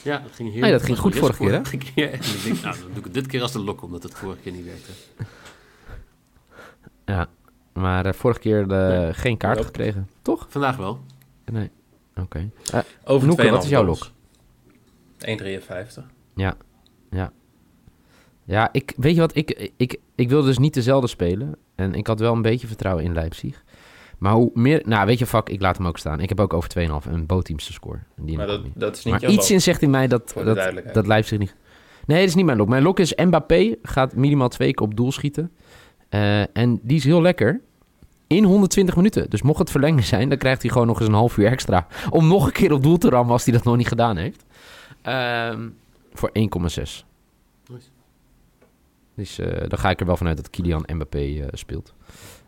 Ja, 0.03 0.17
dat 0.19 0.31
ging 0.31 0.51
heel 0.51 0.61
Nee, 0.61 0.71
dat 0.71 0.83
ging 0.83 0.97
goed 0.97 1.15
vorige 1.15 1.43
keer, 1.43 1.53
hè? 1.53 1.61
keer. 1.77 2.11
En 2.13 2.19
ik 2.19 2.43
denk, 2.43 2.61
nou, 2.61 2.75
dan 2.79 2.87
doe 2.87 2.97
ik 2.97 3.03
het 3.03 3.13
dit 3.13 3.27
keer 3.27 3.41
als 3.41 3.51
de 3.51 3.59
lok, 3.59 3.81
omdat 3.81 4.03
het 4.03 4.13
vorige 4.13 4.41
keer 4.41 4.51
niet 4.51 4.65
werkte. 4.65 4.91
Ja, 7.05 7.27
maar 7.73 8.05
eh, 8.05 8.13
vorige 8.13 8.39
keer 8.39 8.67
de, 8.67 8.75
Nee. 8.75 9.13
geen 9.13 9.37
kaart 9.37 9.65
gekregen. 9.65 10.09
Toch? 10.21 10.45
Vandaag 10.49 10.77
wel. 10.77 10.99
Nee. 11.45 11.71
Oké. 12.15 12.49
Eh, 12.71 12.79
Over 13.03 13.27
Noeke, 13.27 13.41
2,5 13.43 13.49
wat 13.51 13.63
is 13.63 13.69
jouw 13.69 13.85
lok? 13.85 14.07
1,53. 15.19 16.03
Ja, 16.35 16.57
ja. 17.09 17.31
Ja, 18.43 18.69
ik, 18.71 18.93
weet 18.97 19.15
je 19.15 19.19
wat, 19.21 19.35
ik, 19.35 19.71
ik, 19.77 19.99
ik 20.15 20.29
wilde 20.29 20.47
dus 20.47 20.57
niet 20.57 20.73
dezelfde 20.73 21.07
spelen. 21.07 21.55
En 21.75 21.93
ik 21.93 22.07
had 22.07 22.19
wel 22.19 22.33
een 22.33 22.41
beetje 22.41 22.67
vertrouwen 22.67 23.03
in 23.03 23.13
Leipzig. 23.13 23.63
Maar 24.17 24.33
hoe 24.33 24.51
meer, 24.53 24.81
nou 24.85 25.05
weet 25.05 25.19
je, 25.19 25.25
fuck, 25.25 25.49
ik 25.49 25.61
laat 25.61 25.77
hem 25.77 25.87
ook 25.87 25.97
staan. 25.97 26.19
Ik 26.19 26.29
heb 26.29 26.39
ook 26.39 26.53
over 26.53 26.69
2,5 26.79 27.11
een 27.11 27.25
bootteams 27.25 27.65
te 27.65 27.73
scoren. 27.73 28.05
En 28.17 28.25
die 28.25 28.37
Maar 28.37 28.47
dat, 28.47 28.61
dat 28.73 28.97
is 28.97 29.03
niet 29.03 29.13
maar 29.13 29.21
jouw 29.21 29.31
iets 29.31 29.51
in 29.51 29.61
zegt 29.61 29.81
in 29.81 29.89
mij 29.89 30.07
dat, 30.07 30.33
dat, 30.43 30.83
dat 30.93 31.07
Leipzig 31.07 31.39
niet... 31.39 31.55
Nee, 32.05 32.19
dat 32.19 32.27
is 32.27 32.35
niet 32.35 32.45
mijn 32.45 32.57
lok. 32.57 32.67
Mijn 32.67 32.83
lok 32.83 32.99
is 32.99 33.15
Mbappé 33.15 33.75
gaat 33.81 34.15
minimaal 34.15 34.49
twee 34.49 34.73
keer 34.73 34.87
op 34.87 34.95
doel 34.95 35.11
schieten. 35.11 35.51
Eh, 36.09 36.57
en 36.57 36.79
die 36.81 36.97
is 36.97 37.03
heel 37.03 37.21
lekker. 37.21 37.61
In 38.27 38.43
120 38.43 38.95
minuten. 38.95 39.29
Dus 39.29 39.41
mocht 39.41 39.59
het 39.59 39.71
verlengen 39.71 40.03
zijn, 40.03 40.29
dan 40.29 40.37
krijgt 40.37 40.61
hij 40.61 40.71
gewoon 40.71 40.87
nog 40.87 40.99
eens 40.99 41.07
een 41.07 41.13
half 41.13 41.37
uur 41.37 41.47
extra. 41.47 41.87
Om 42.09 42.27
nog 42.27 42.45
een 42.45 42.51
keer 42.51 42.71
op 42.71 42.83
doel 42.83 42.97
te 42.97 43.09
rammen 43.09 43.31
als 43.31 43.43
hij 43.43 43.53
dat 43.53 43.63
nog 43.63 43.77
niet 43.77 43.87
gedaan 43.87 44.17
heeft. 44.17 44.45
Ehm, 45.01 45.69
voor 46.13 46.29
1,6. 46.33 47.05
Nice. 47.67 47.87
Dus 49.15 49.39
eh, 49.39 49.69
dan 49.69 49.79
ga 49.79 49.89
ik 49.89 49.99
er 49.99 50.05
wel 50.05 50.17
vanuit 50.17 50.37
dat 50.37 50.49
Kylian 50.49 50.83
Mbappé 50.93 51.19
eh, 51.19 51.47
speelt. 51.51 51.93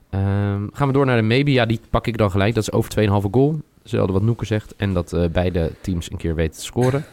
Ehm, 0.09 0.67
gaan 0.71 0.87
we 0.87 0.93
door 0.93 1.05
naar 1.05 1.17
de 1.17 1.21
maybe. 1.23 1.51
Ja, 1.51 1.65
die 1.65 1.79
pak 1.89 2.07
ik 2.07 2.17
dan 2.17 2.31
gelijk. 2.31 2.53
Dat 2.55 2.63
is 2.63 2.71
over 2.71 2.89
2,5 2.89 3.29
goal. 3.31 3.61
Hetzelfde 3.81 4.13
wat 4.13 4.21
Noeke 4.21 4.45
zegt. 4.45 4.75
En 4.75 4.93
dat 4.93 5.13
eh, 5.13 5.29
beide 5.29 5.71
teams 5.81 6.11
een 6.11 6.17
keer 6.17 6.35
weten 6.35 6.57
te 6.59 6.65
scoren. 6.65 7.05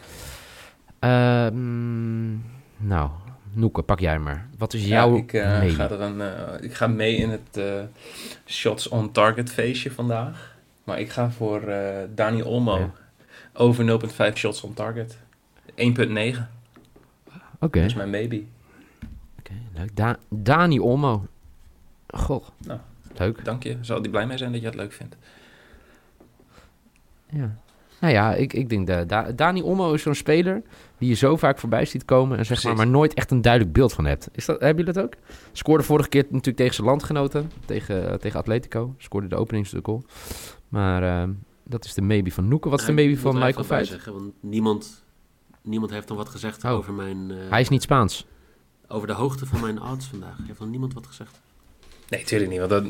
Ehm, 0.99 2.31
nou, 2.77 3.09
Noeke, 3.53 3.81
pak 3.81 3.99
jij 3.99 4.19
maar. 4.19 4.47
Wat 4.57 4.73
is 4.73 4.87
jouw 4.87 5.11
Ja, 5.15 5.17
ik, 5.21 5.33
eh, 5.33 5.69
ga 5.75 5.89
er 5.89 6.01
een, 6.01 6.21
eh, 6.21 6.63
ik 6.63 6.73
ga 6.73 6.87
mee 6.87 7.15
in 7.15 7.29
het 7.29 7.59
shots 8.45 8.87
on 8.87 9.11
target 9.11 9.51
feestje 9.51 9.91
vandaag. 9.91 10.53
Maar 10.83 10.99
ik 10.99 11.09
ga 11.09 11.31
voor 11.31 11.61
Dani 12.15 12.41
Olmo. 12.43 12.77
Ja. 12.77 12.91
Over 13.53 13.83
0.5 13.85 14.37
shots 14.37 14.61
on 14.61 14.73
target. 14.73 15.17
1.9. 15.75 16.49
Oké, 17.59 17.79
Dat 17.79 17.89
is 17.89 17.93
mijn 17.95 18.09
maybe. 18.09 18.43
oké, 19.39 19.51
leuk. 19.73 19.95
Da- 19.95 20.17
Dani 20.29 20.79
Olmo. 20.79 21.25
Goh, 22.07 22.45
Nou. 22.65 22.79
leuk. 23.17 23.45
Dank 23.45 23.63
je. 23.63 23.77
Zal 23.81 24.01
die 24.01 24.11
blij 24.11 24.27
mee 24.27 24.37
zijn 24.37 24.51
dat 24.51 24.61
je 24.61 24.67
het 24.67 24.75
leuk 24.75 24.91
vindt. 24.93 25.15
Ja. 27.29 27.55
Nou 27.99 28.13
ja, 28.13 28.33
ik, 28.33 28.53
ik 28.53 28.69
denk 28.69 28.87
dat 28.87 29.09
da 29.09 29.31
Dani 29.31 29.61
Olmo 29.61 29.93
is 29.93 30.01
zo'n 30.01 30.15
speler 30.15 30.61
die 30.97 31.09
je 31.09 31.15
zo 31.15 31.37
vaak 31.37 31.57
voorbij 31.59 31.85
ziet 31.85 32.05
komen 32.05 32.37
en 32.37 32.45
zeg 32.45 32.63
maar, 32.63 32.73
Precies. 32.73 32.77
maar 32.91 32.99
nooit 32.99 33.13
echt 33.13 33.31
een 33.31 33.41
duidelijk 33.41 33.73
beeld 33.73 33.93
van 33.93 34.05
hebt. 34.05 34.29
Is 34.31 34.45
dat, 34.45 34.59
hebben 34.59 34.77
jullie 34.85 34.93
dat 35.01 35.03
ook? 35.03 35.13
Scoorde 35.51 35.83
vorige 35.83 36.09
keer 36.09 36.23
natuurlijk 36.29 36.57
tegen 36.57 36.73
zijn 36.73 36.87
landgenoten, 36.87 37.51
tegen, 37.65 38.19
tegen 38.19 38.39
Atletico. 38.39 38.95
Scoorde 38.97 39.27
de 39.27 39.35
openingsgoal. 39.35 40.03
Maar 40.69 41.03
ehm, 41.03 41.31
dat 41.63 41.85
is 41.85 41.93
de 41.93 42.01
maybe 42.01 42.31
van 42.31 42.47
Noeke. 42.47 42.69
Wat 42.69 42.79
is 42.79 42.85
de 42.85 42.91
maybe 42.91 43.17
van 43.17 43.37
Michael 43.37 43.63
Veit? 43.65 43.87
zeggen, 43.87 44.13
want 44.13 44.33
niemand, 44.39 45.03
niemand 45.61 45.91
heeft 45.91 46.07
dan 46.07 46.17
wat 46.17 46.29
gezegd 46.29 46.63
Oh. 46.63 46.71
over 46.71 46.93
mijn... 46.93 47.31
eh, 47.31 47.37
Hij 47.49 47.61
is 47.61 47.69
niet 47.69 47.81
Spaans. 47.81 48.25
Over 48.87 49.07
de 49.07 49.13
hoogte 49.13 49.45
van 49.45 49.61
mijn 49.61 49.81
odds 49.81 50.05
vandaag. 50.07 50.37
Heeft 50.47 50.59
dan 50.59 50.69
niemand 50.69 50.93
wat 50.93 51.07
gezegd? 51.07 51.41
Nee, 52.09 52.23
tuurlijk 52.23 52.51
niet. 52.51 52.59
Want 52.59 52.69
dat, 52.69 52.83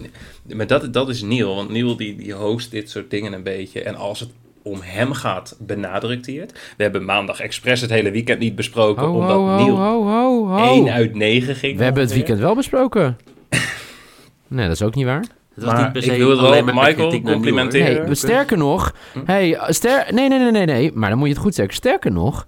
maar 0.55 0.67
dat, 0.67 0.93
dat 0.93 1.09
is 1.09 1.21
Neil. 1.21 1.55
Want 1.55 1.69
Neil 1.69 1.95
die, 1.95 2.15
die 2.15 2.33
host 2.33 2.71
dit 2.71 2.89
soort 2.89 3.09
dingen 3.09 3.33
een 3.33 3.43
beetje. 3.43 3.83
En 3.83 3.95
als 3.95 4.19
het 4.19 4.29
om 4.65 4.79
hem 4.81 5.13
gaat, 5.13 5.55
benadrukt 5.59 6.25
hij 6.25 6.35
het. 6.35 6.51
We 6.77 6.83
hebben 6.83 7.05
maandag 7.05 7.39
expres 7.39 7.81
het 7.81 7.89
hele 7.89 8.11
weekend 8.11 8.39
niet 8.39 8.55
besproken. 8.55 9.03
Ho, 9.03 9.13
omdat 9.13 9.35
ho, 9.35 9.47
ho, 9.47 9.55
Neil 9.55 9.77
ho, 9.77 10.03
ho, 10.03 10.47
ho. 10.47 10.73
1 10.73 10.89
uit 10.89 11.15
9 11.15 11.55
ging. 11.55 11.77
We 11.77 11.83
hebben 11.83 12.03
het 12.03 12.13
weekend 12.13 12.39
wel 12.39 12.55
besproken. 12.55 13.17
nee, 14.47 14.67
dat 14.67 14.75
is 14.75 14.81
ook 14.81 14.95
niet 14.95 15.05
waar. 15.05 15.25
Het 15.55 15.63
was 15.63 15.73
Maar 15.73 15.83
niet 15.83 15.91
per 15.91 16.03
ik 16.03 16.11
se 16.11 16.17
wil 16.17 16.27
wel 16.27 16.45
alleen 16.45 16.65
maar 16.65 16.73
Michael 16.73 17.21
complimenteren. 17.21 17.87
Nee, 17.87 17.97
Oké. 17.97 18.05
maar 18.05 18.15
sterker 18.15 18.57
nog... 18.57 18.95
Hm? 19.13 19.19
Hey, 19.25 19.57
ster 19.67 20.05
nee, 20.13 20.29
nee, 20.29 20.39
nee, 20.39 20.51
nee, 20.51 20.65
nee. 20.65 20.91
Maar 20.93 21.09
dan 21.09 21.17
moet 21.17 21.27
je 21.27 21.33
het 21.33 21.43
goed 21.43 21.55
zeggen. 21.55 21.75
Sterker 21.75 22.11
nog... 22.11 22.47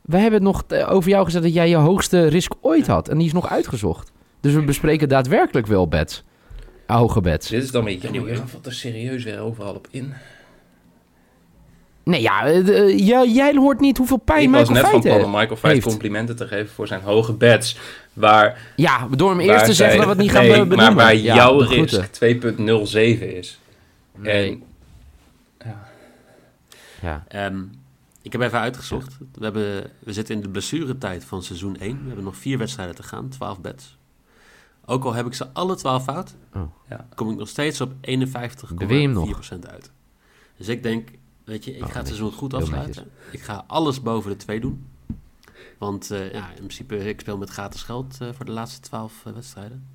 We 0.00 0.16
hebben 0.16 0.34
het 0.34 0.42
nog 0.42 0.64
eh, 0.68 0.92
over 0.92 1.10
jou 1.10 1.24
gezegd 1.24 1.44
dat 1.44 1.54
jij 1.54 1.68
je 1.68 1.76
hoogste 1.76 2.26
risk 2.26 2.52
ooit 2.60 2.86
had. 2.86 3.08
En 3.08 3.18
die 3.18 3.26
is 3.26 3.32
nog 3.32 3.48
uitgezocht. 3.48 4.12
Dus 4.40 4.52
we 4.54 4.62
bespreken 4.62 5.08
daadwerkelijk 5.08 5.66
wel 5.66 5.88
bets. 5.88 6.22
Hoge 6.86 7.20
bets. 7.20 7.48
Dit 7.48 7.62
is 7.62 7.70
dan 7.70 7.84
weer 7.84 7.94
jammer. 7.98 8.20
Anyway. 8.20 8.36
Je 8.40 8.46
valt 8.46 8.66
er 8.66 8.72
serieus 8.72 9.24
weer 9.24 9.40
overal 9.40 9.74
op 9.74 9.86
in. 9.90 10.12
Nee, 12.04 12.20
ja, 12.20 12.46
eh, 12.46 12.64
de- 12.64 13.04
jij, 13.32 13.54
hoort 13.54 13.80
niet 13.80 13.96
hoeveel 13.98 14.16
pijn 14.16 14.42
ik 14.42 14.50
was 14.50 14.68
Michael 14.68 14.74
net 14.82 14.90
van 14.90 15.00
Feit 15.02 15.14
plan 15.14 15.24
om 15.24 15.38
Michael 15.38 15.56
Veit 15.56 15.72
heeft. 15.74 15.86
complimenten 15.86 16.36
te 16.36 16.46
geven 16.46 16.68
voor 16.74 16.86
zijn 16.86 17.00
hoge 17.00 17.32
bets. 17.32 17.76
Waar, 18.12 18.72
Ja, 18.76 19.08
door 19.16 19.30
hem 19.30 19.40
eerst 19.40 19.64
te 19.64 19.74
zeggen 19.74 19.96
dat 19.96 20.04
we 20.04 20.12
het 20.12 20.20
niet 20.20 20.30
gaan 20.30 20.42
nee, 20.42 20.50
be- 20.50 20.66
benoemen. 20.66 20.94
Maar 20.94 21.04
waar 21.04 21.14
Ja, 21.16 21.34
jouw 21.34 21.58
risk 21.58 22.04
2.07 22.06 23.36
is. 23.36 23.60
Nee. 24.16 24.50
En, 24.50 24.62
Ja. 27.02 27.24
Ehm, 27.28 27.58
ik 28.22 28.32
heb 28.32 28.40
even 28.40 28.58
uitgezocht. 28.60 29.16
We, 29.34 29.44
hebben, 29.44 29.90
we 29.98 30.12
zitten 30.12 30.34
in 30.34 30.40
de 30.40 30.48
blessuretijd 30.48 31.24
van 31.24 31.42
seizoen 31.42 31.76
1. 31.80 31.98
We 32.00 32.06
hebben 32.06 32.24
nog 32.24 32.36
vier 32.36 32.58
wedstrijden 32.58 32.94
te 32.94 33.02
gaan, 33.02 33.28
12 33.28 33.60
bets. 33.60 33.98
Ook 34.90 35.04
al 35.04 35.12
heb 35.12 35.26
ik 35.26 35.34
ze 35.34 35.52
alle 35.52 35.74
12 35.76 36.02
fout, 36.04 36.34
Oh. 36.54 36.62
Ja. 36.88 37.06
kom 37.14 37.30
ik 37.30 37.36
nog 37.36 37.48
steeds 37.48 37.80
op 37.80 37.92
51,4% 38.00 38.74
Beweer 38.74 38.96
je 39.00 39.02
hem 39.08 39.12
nog? 39.12 39.50
uit. 39.66 39.90
Dus 40.56 40.68
ik 40.68 40.82
denk, 40.82 41.10
weet 41.44 41.64
je, 41.64 41.70
ik 41.76 41.76
Oh, 41.76 41.82
ga 41.82 41.86
het 41.86 41.94
netjes. 41.96 42.16
seizoen 42.16 42.38
goed 42.38 42.54
afsluiten. 42.54 43.10
Ik 43.32 43.40
ga 43.42 43.64
alles 43.66 44.02
boven 44.02 44.30
de 44.30 44.36
2 44.36 44.60
doen. 44.60 44.86
Want 45.78 46.10
eh, 46.10 46.32
ja, 46.32 46.48
in 46.48 46.54
principe, 46.56 47.08
ik 47.08 47.20
speel 47.20 47.36
met 47.36 47.50
gratis 47.50 47.82
geld 47.82 48.16
eh, 48.20 48.28
voor 48.32 48.44
de 48.44 48.52
laatste 48.52 48.80
12 48.80 49.22
eh, 49.26 49.32
wedstrijden. 49.32 49.86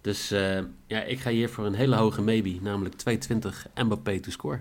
Dus 0.00 0.30
eh, 0.30 0.58
ja, 0.86 1.02
ik 1.02 1.20
ga 1.20 1.30
hier 1.30 1.48
voor 1.48 1.66
een 1.66 1.74
hele 1.74 1.96
hoge 1.96 2.22
maybe, 2.22 2.58
namelijk 2.62 2.94
220 2.94 3.66
Mbappé 3.74 4.20
to 4.20 4.30
score. 4.30 4.60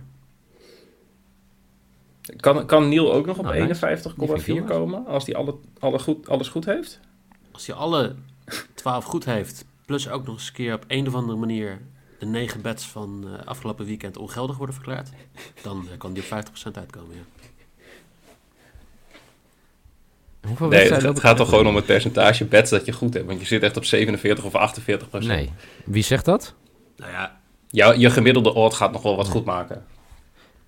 kan, 2.35 2.65
kan 2.65 2.89
Neil 2.89 3.13
ook 3.13 3.25
nog 3.25 3.37
op 3.37 3.43
Nou, 3.45 3.55
nice. 3.67 3.85
Die 3.87 3.97
vind 3.97 4.05
ik 4.05 4.41
51,4 4.41 4.45
heel 4.45 4.55
nice. 4.55 4.67
komen? 4.67 5.05
Als 5.05 5.25
hij 5.25 5.35
alle, 5.35 5.55
alle 5.79 5.99
goed, 5.99 6.29
alles 6.29 6.47
goed 6.49 6.65
heeft? 6.65 6.99
Als 7.51 7.67
hij 7.67 7.75
alle 7.75 8.15
12 8.87 9.05
goed 9.05 9.25
heeft, 9.25 9.65
plus 9.85 10.09
ook 10.09 10.25
nog 10.25 10.35
eens 10.35 10.47
een 10.47 10.53
keer 10.53 10.73
op 10.73 10.83
een 10.87 11.07
of 11.07 11.13
andere 11.13 11.37
manier 11.37 11.81
de 12.19 12.25
9 12.25 12.61
bets 12.61 12.85
van 12.85 13.27
eh, 13.27 13.47
afgelopen 13.47 13.85
weekend 13.85 14.17
ongeldig 14.17 14.57
worden 14.57 14.75
verklaard, 14.75 15.09
dan 15.61 15.87
eh, 15.91 15.97
kan 15.97 16.13
die 16.13 16.23
op 16.23 16.45
50% 16.45 16.71
uitkomen. 16.71 17.15
Ja. 17.15 17.21
Hoeveel 20.47 20.67
Nee, 20.67 20.79
het, 20.79 20.89
wedstrijden 20.89 21.09
het 21.09 21.19
gaat 21.19 21.37
toch 21.37 21.49
gewoon 21.49 21.67
om 21.67 21.75
het 21.75 21.85
percentage 21.85 22.45
bets 22.45 22.69
dat 22.69 22.85
je 22.85 22.91
goed 22.91 23.13
hebt. 23.13 23.25
Want 23.25 23.39
je 23.39 23.45
zit 23.45 23.63
echt 23.63 23.77
op 23.77 23.85
47 23.85 24.45
of 24.45 24.55
48 24.55 25.09
procent. 25.09 25.33
Nee. 25.33 25.51
Wie 25.85 26.03
zegt 26.03 26.25
dat? 26.25 26.53
Nou 26.97 27.11
ja, 27.11 27.39
Jouw, 27.69 27.93
je 27.93 28.09
gemiddelde 28.09 28.53
odd 28.53 28.75
gaat 28.75 28.91
nog 28.91 29.01
wel 29.01 29.15
wat 29.15 29.27
goed 29.27 29.45
maken. 29.45 29.85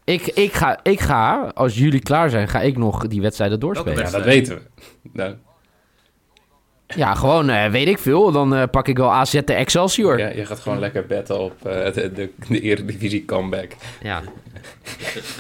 Ik, 0.04 0.28
ik, 0.28 0.54
ga, 0.54 0.80
ik 0.84 1.00
ga, 1.00 1.52
als 1.54 1.78
jullie 1.78 2.02
klaar 2.02 2.30
zijn, 2.30 2.48
ga 2.48 2.62
ik 2.62 2.78
nog 2.78 3.08
die 3.08 3.22
wedstrijden 3.22 3.60
doorspelen. 3.60 4.04
Ja, 4.04 4.12
dat 4.12 4.24
weten 4.24 4.56
we. 4.56 4.62
Nou, 5.14 5.36
Ja, 6.96 7.14
gewoon, 7.16 7.50
eh, 7.50 7.70
weet 7.72 7.88
ik 7.88 7.98
veel. 7.98 8.32
Dan 8.32 8.56
eh, 8.56 8.64
pak 8.72 8.88
ik 8.88 8.98
wel 8.98 9.14
AZ 9.14 9.32
de 9.46 9.54
Excelsior. 9.54 10.18
Ja. 10.18 10.28
ja, 10.28 10.36
je 10.36 10.46
gaat 10.46 10.60
gewoon 10.60 10.80
lekker 10.80 11.06
betten 11.06 11.40
op 11.40 11.66
eh, 11.66 11.94
de, 11.94 12.12
de, 12.14 12.30
de 12.48 12.60
Eredivisie 12.62 13.26
comeback. 13.26 13.72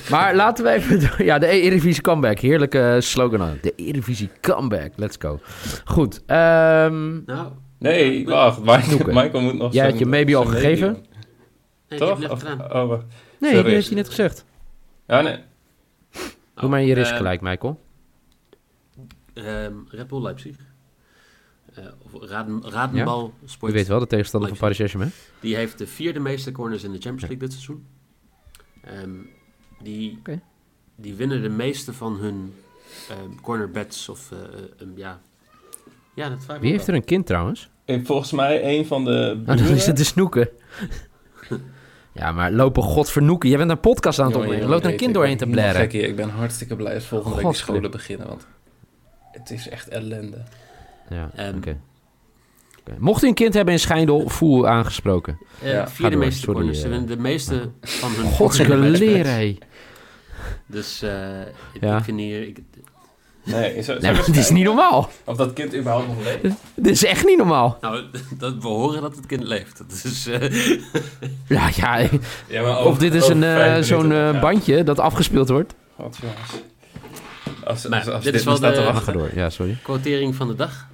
maar 0.09 0.35
laten 0.35 0.63
we 0.65 0.71
even... 0.71 0.99
door- 0.99 1.23
Ja, 1.23 1.39
de 1.39 1.47
Eredivisie 1.47 2.01
comeback. 2.01 2.39
Heerlijke 2.39 2.97
slogan. 3.01 3.41
aan. 3.41 3.57
De 3.61 3.73
Eredivisie 3.75 4.29
comeback. 4.41 4.91
Let's 4.95 5.15
go. 5.19 5.39
Goed. 5.85 6.21
ehm, 6.25 7.23
nou, 7.25 7.51
Nee, 7.77 8.25
wacht. 8.25 8.59
Michael, 9.07 9.41
moet 9.41 9.57
nog 9.57 9.73
Jij 9.73 9.85
had 9.89 9.99
je 9.99 10.05
maybe 10.05 10.35
al 10.35 10.45
gegeven? 10.45 10.91
nee, 10.91 11.01
ik 11.89 11.99
heb 11.99 11.99
Toch? 11.99 12.29
Of, 12.31 12.39
gedaan. 12.39 12.73
oh, 12.73 12.87
wacht. 12.87 13.03
nee, 13.39 13.49
Sorry. 13.51 13.63
dat 13.63 13.71
heeft 13.73 13.87
hij 13.87 13.95
net 13.95 14.07
gezegd. 14.07 14.45
Ja, 15.07 15.21
nee. 15.21 15.37
Doe 16.55 16.69
maar 16.69 16.81
je 16.81 16.93
risk 16.93 17.11
eh, 17.11 17.17
gelijk, 17.17 17.41
Michael. 17.41 17.79
ehm, 19.33 19.73
Red 19.89 20.07
Bull 20.07 20.21
Leipzig. 20.21 20.55
Eh, 21.75 21.83
of 22.03 22.29
Raden, 22.29 22.63
Radenbal 22.69 23.33
Je 23.41 23.47
Sport. 23.49 23.71
weet 23.71 23.87
wel, 23.87 23.99
de 23.99 24.07
tegenstander 24.07 24.49
van 24.49 24.57
Paris 24.57 24.75
Saint-Germain. 24.75 25.11
Die 25.39 25.55
heeft 25.55 25.77
de 25.77 25.87
vierde 25.87 26.19
meeste 26.19 26.51
corners 26.51 26.83
in 26.83 26.91
de 26.91 26.99
Champions 26.99 27.21
League 27.21 27.39
dit 27.39 27.51
seizoen. 27.51 27.85
Ehm, 28.83 29.09
die, 29.83 30.21
die 30.95 31.15
winnen 31.15 31.41
de 31.41 31.49
meeste 31.49 31.93
van 31.93 32.17
hun 32.17 32.53
ehm, 33.09 33.41
corner 33.41 33.71
bets. 33.71 34.09
Of, 34.09 34.31
eh, 34.31 34.37
eh, 34.37 34.87
ja. 34.95 35.19
ja, 36.13 36.29
dat 36.29 36.59
Wie 36.59 36.71
heeft 36.71 36.87
er 36.87 36.93
een 36.93 37.05
kind 37.05 37.25
trouwens? 37.25 37.69
Eh, 37.85 37.99
Volgens 38.03 38.31
mij 38.31 38.77
een 38.77 38.85
van 38.85 39.05
de 39.05 39.37
Oh, 39.39 39.45
dan 39.45 39.59
is 39.59 39.85
het 39.85 39.97
de 39.97 40.03
snoeken. 40.03 40.49
ja, 42.13 42.31
maar 42.31 42.51
lopen 42.51 42.83
godvernoeken. 42.83 43.49
Jij 43.49 43.57
bent 43.57 43.69
een 43.69 43.79
podcast 43.79 44.19
aan 44.19 44.27
het 44.27 44.35
opnemen. 44.35 44.69
Loopt 44.69 44.85
er 44.85 44.91
een 44.91 44.97
kind 44.97 45.13
doorheen 45.13 45.37
te 45.37 45.47
blaren. 45.47 45.91
Ik 45.91 46.15
ben 46.15 46.29
hartstikke 46.29 46.75
blij 46.75 46.93
als 46.93 47.05
volgende 47.05 47.41
week 47.41 47.53
scholen 47.53 47.91
beginnen. 47.91 48.27
Want 48.27 48.47
het 49.31 49.49
is 49.49 49.69
echt 49.69 49.87
ellende. 49.87 50.43
Ja, 51.09 51.29
Ehm, 51.35 51.57
oké. 51.57 51.77
Oké. 52.79 52.95
Mocht 52.99 53.23
u 53.23 53.27
een 53.27 53.33
kind 53.33 53.53
hebben 53.53 53.73
in 53.73 53.79
Schijndel, 53.79 54.29
voel 54.29 54.67
aangesproken. 54.67 55.37
Eh, 55.61 55.71
Ja, 55.71 55.87
vierde 55.87 56.11
door, 56.15 56.19
meeste 56.25 56.39
sorry, 56.39 56.53
corners. 56.55 56.77
eh. 56.77 56.83
Ze 56.83 56.89
winnen 56.89 57.07
de 57.07 57.17
meeste 57.17 57.69
van 57.81 58.11
hun 58.11 58.25
Godske 58.31 58.65
corner 58.65 58.87
bets. 58.91 58.99
leren, 58.99 59.31
hé. 59.33 59.57
Dus 60.65 61.01
eh, 61.01 61.39
ik, 61.73 61.81
Ja. 61.81 61.97
ik 61.97 62.03
vind 62.03 62.19
hier... 62.19 62.41
Ik, 62.47 62.59
Nee, 63.43 63.75
is, 63.75 63.87
Nee, 63.87 63.97
het 64.13 64.37
is 64.37 64.49
niet 64.49 64.63
normaal. 64.63 65.09
Of 65.23 65.37
dat 65.37 65.53
kind 65.53 65.75
überhaupt 65.75 66.07
nog 66.07 66.17
leeft. 66.23 66.55
Dit 66.75 66.87
is 66.93 67.05
echt 67.05 67.25
niet 67.25 67.37
normaal. 67.37 67.77
nou, 67.81 68.03
dat, 68.37 68.53
we 68.61 68.67
horen 68.67 69.01
dat 69.01 69.15
het 69.15 69.25
kind 69.25 69.43
leeft. 69.43 69.77
Dat 69.77 69.91
is... 70.03 70.27
eh, 70.27 70.41
Ja, 71.57 71.69
ja. 71.75 72.07
Ja, 72.47 72.61
maar 72.61 72.77
Of 72.79 72.85
over- 72.85 72.99
dit 72.99 73.13
is 73.13 73.27
een, 73.27 73.43
eh, 73.43 73.77
zo'n 73.81 74.11
eh, 74.11 74.17
Ja. 74.33 74.39
bandje 74.39 74.83
dat 74.83 74.99
afgespeeld 74.99 75.49
wordt. 75.49 75.73
Als, 75.95 76.19
Maar 77.87 77.99
als, 77.99 78.07
als 78.07 78.23
dit 78.23 78.31
dit, 78.31 78.33
is 78.33 78.43
wel 78.43 78.59
de- 78.59 78.71
te 78.71 78.81
Ga 78.81 78.93
wachten. 78.93 79.13
door. 79.13 79.29
Ja, 79.35 79.49
sorry. 79.49 79.77
quotering 79.83 80.35
van 80.35 80.47
de 80.47 80.55
dag 80.55 80.87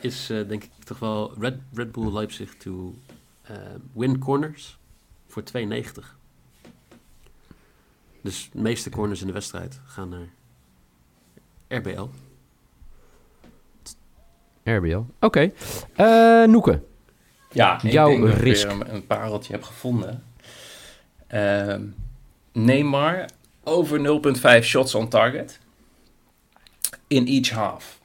is 0.00 0.30
eh, 0.30 0.48
denk 0.48 0.64
ik 0.64 0.70
toch 0.84 0.98
wel 0.98 1.34
Red, 1.38 1.54
Red 1.74 1.92
Bull 1.92 2.12
Leipzig 2.12 2.56
to 2.56 2.94
eh, 3.42 3.56
win 3.92 4.18
corners 4.18 4.78
voor 5.26 5.42
2,90. 5.42 5.84
Dus 8.22 8.48
de 8.52 8.60
meeste 8.60 8.90
corners 8.90 9.20
in 9.20 9.26
de 9.26 9.32
wedstrijd 9.32 9.80
gaan 9.86 10.08
naar 10.08 10.28
RBL. 11.68 12.06
RBL. 14.64 15.02
Oké. 15.20 15.52
Eh, 15.94 16.44
Noeke. 16.44 16.82
Ja, 17.52 17.82
ik 17.82 17.90
Jouw 17.92 18.08
denk 18.08 18.20
dat 18.22 18.30
ik 18.34 18.38
risk. 18.40 18.66
weer 18.68 18.80
een, 18.80 18.94
een 18.94 19.06
pareltje 19.06 19.52
heb 19.52 19.62
gevonden. 19.62 20.24
Ehm 21.26 21.82
Neymar 22.52 23.28
over 23.64 24.20
0.5 24.60 24.62
shots 24.64 24.94
on 24.94 25.08
target. 25.08 25.58
In 27.06 27.26
each 27.26 27.50
half. 27.50 27.95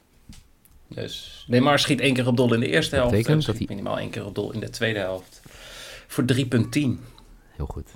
Dus 0.94 1.44
Neymar 1.48 1.78
schiet 1.78 2.00
één 2.00 2.14
keer 2.14 2.26
op 2.26 2.36
doel 2.36 2.54
in 2.54 2.60
de 2.60 2.66
eerste 2.68 2.90
Dat 2.90 2.98
helft. 3.00 3.10
betekent 3.16 3.40
en 3.40 3.46
dat 3.46 3.54
schiet 3.56 3.68
hij- 3.68 3.76
minimaal 3.76 3.98
één 3.98 4.10
keer 4.10 4.26
op 4.26 4.34
doel 4.34 4.52
in 4.52 4.60
de 4.60 4.70
tweede 4.70 4.98
helft. 4.98 5.42
Voor 6.06 6.24
3,10. 6.24 7.00
Heel 7.56 7.66
goed. 7.66 7.88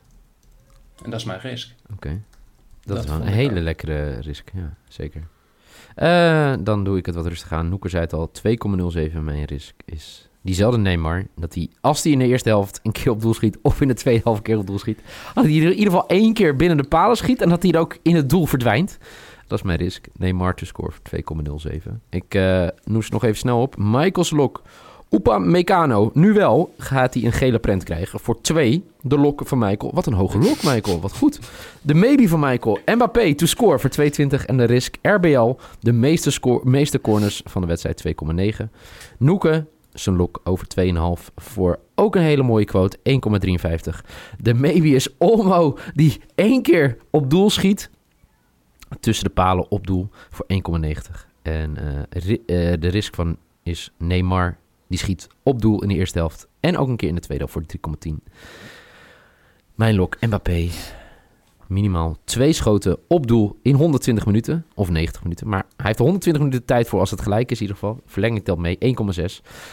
En 1.04 1.10
dat 1.10 1.20
is 1.20 1.26
mijn 1.26 1.40
risk. 1.40 1.70
Oké. 1.92 2.08
Dat, 2.84 2.96
Dat 2.96 3.04
is 3.04 3.10
wel 3.10 3.20
een 3.20 3.26
hele 3.32 3.60
lekkere 3.60 4.20
risk, 4.20 4.50
ja, 4.54 4.74
zeker. 4.88 5.22
Eh, 5.94 6.54
dan 6.60 6.84
doe 6.84 6.98
ik 6.98 7.06
het 7.06 7.14
wat 7.14 7.26
rustig 7.26 7.52
aan. 7.52 7.68
Noeker 7.68 7.90
zei 7.90 8.02
het 8.02 8.12
al, 8.12 8.30
2,07 8.30 9.24
mijn 9.24 9.44
risk 9.44 9.74
is 9.84 10.28
diezelfde 10.40 10.78
Neymar. 10.78 11.26
Dat 11.36 11.54
hij, 11.54 11.68
als 11.80 12.02
hij 12.02 12.12
in 12.12 12.18
de 12.18 12.26
eerste 12.26 12.48
helft 12.48 12.80
een 12.82 12.92
keer 12.92 13.10
op 13.10 13.20
doel 13.20 13.34
schiet... 13.34 13.58
of 13.62 13.80
in 13.80 13.88
de 13.88 13.94
tweede 13.94 14.20
helft 14.24 14.38
een 14.38 14.44
keer 14.44 14.58
op 14.58 14.66
doel 14.66 14.78
schiet... 14.78 14.98
dat 15.34 15.44
hij 15.44 15.54
er 15.54 15.62
in 15.62 15.68
ieder 15.70 15.84
geval 15.92 16.06
één 16.08 16.34
keer 16.34 16.56
binnen 16.56 16.76
de 16.76 16.88
palen 16.88 17.16
schiet... 17.16 17.40
en 17.42 17.48
dat 17.48 17.62
hij 17.62 17.72
er 17.72 17.78
ook 17.80 17.98
in 18.02 18.14
het 18.16 18.30
doel 18.30 18.46
verdwijnt. 18.46 18.98
Dat 19.46 19.58
is 19.58 19.64
mijn 19.64 19.78
risk. 19.78 20.06
Neymar 20.16 20.54
te 20.54 20.66
score 20.66 20.92
voor 20.92 21.20
2,07. 21.70 21.92
Ik 22.10 22.34
eh 22.34 22.66
noem 22.84 23.02
nog 23.08 23.24
even 23.24 23.36
snel 23.36 23.60
op. 23.60 23.74
Michael 23.78 24.24
Slok. 24.24 24.62
Oepa 25.10 25.38
Meccano. 25.38 26.10
Nu 26.14 26.32
wel 26.32 26.74
gaat 26.78 27.14
hij 27.14 27.24
een 27.24 27.32
gele 27.32 27.58
prent 27.58 27.84
krijgen. 27.84 28.20
Voor 28.20 28.40
2. 28.40 28.84
De 29.00 29.18
lok 29.18 29.40
van 29.44 29.58
Michael. 29.58 29.94
Wat 29.94 30.06
een 30.06 30.12
hoge 30.12 30.38
lok, 30.38 30.62
Michael. 30.62 31.00
Wat 31.00 31.16
goed. 31.16 31.38
De 31.82 31.94
maybe 31.94 32.28
van 32.28 32.40
Michael. 32.40 32.78
Mbappé 32.86 33.34
to 33.34 33.46
score 33.46 33.78
voor 33.78 33.90
2,20. 33.90 34.44
En 34.46 34.56
de 34.56 34.64
risk 34.64 34.96
RBL. 35.02 35.54
De 35.80 35.92
meeste, 35.92 36.30
score, 36.30 36.60
meeste 36.64 37.00
corners 37.00 37.42
van 37.44 37.60
de 37.62 37.68
wedstrijd 37.68 38.04
2,9. 38.60 38.64
Noeke. 39.18 39.66
Zijn 39.92 40.16
lok 40.16 40.40
over 40.44 40.66
2,5 41.18 41.34
voor 41.36 41.78
ook 41.94 42.16
een 42.16 42.22
hele 42.22 42.42
mooie 42.42 42.64
quote. 42.64 42.98
1,53. 42.98 44.00
De 44.38 44.54
maybe 44.54 44.88
is 44.88 45.16
Olmo 45.18 45.78
die 45.94 46.20
één 46.34 46.62
keer 46.62 46.96
op 47.10 47.30
doel 47.30 47.50
schiet. 47.50 47.90
Tussen 49.00 49.24
de 49.24 49.30
palen 49.30 49.70
op 49.70 49.86
doel 49.86 50.08
voor 50.30 50.46
1,90. 50.48 51.26
En 51.42 51.76
eh, 51.76 52.72
eh, 52.72 52.80
de 52.80 52.88
risk 52.88 53.14
van 53.14 53.36
is 53.62 53.92
Neymar. 53.98 54.56
Die 54.88 54.98
schiet 54.98 55.28
op 55.42 55.60
doel 55.60 55.82
in 55.82 55.88
de 55.88 55.94
eerste 55.94 56.18
helft. 56.18 56.48
En 56.60 56.78
ook 56.78 56.88
een 56.88 56.96
keer 56.96 57.08
in 57.08 57.14
de 57.14 57.20
tweede 57.20 57.44
helft 57.44 57.68
voor 57.70 58.08
3,10. 58.08 58.14
Mijn 59.74 59.94
lok 59.94 60.16
Mbappé. 60.20 60.68
Minimaal 61.66 62.16
twee 62.24 62.52
schoten 62.52 62.98
op 63.08 63.26
doel 63.26 63.58
in 63.62 63.74
120 63.74 64.26
minuten. 64.26 64.66
Of 64.74 64.90
90 64.90 65.22
minuten. 65.22 65.48
Maar 65.48 65.66
hij 65.76 65.86
heeft 65.86 65.98
er 65.98 66.04
120 66.04 66.42
minuten 66.42 66.66
tijd 66.66 66.88
voor 66.88 67.00
als 67.00 67.10
het 67.10 67.20
gelijk 67.20 67.50
is 67.50 67.56
in 67.56 67.62
ieder 67.62 67.76
geval. 67.80 68.00
Verlenging 68.06 68.44
telt 68.44 68.58
mee 68.58 68.78
1,6. 68.78 69.24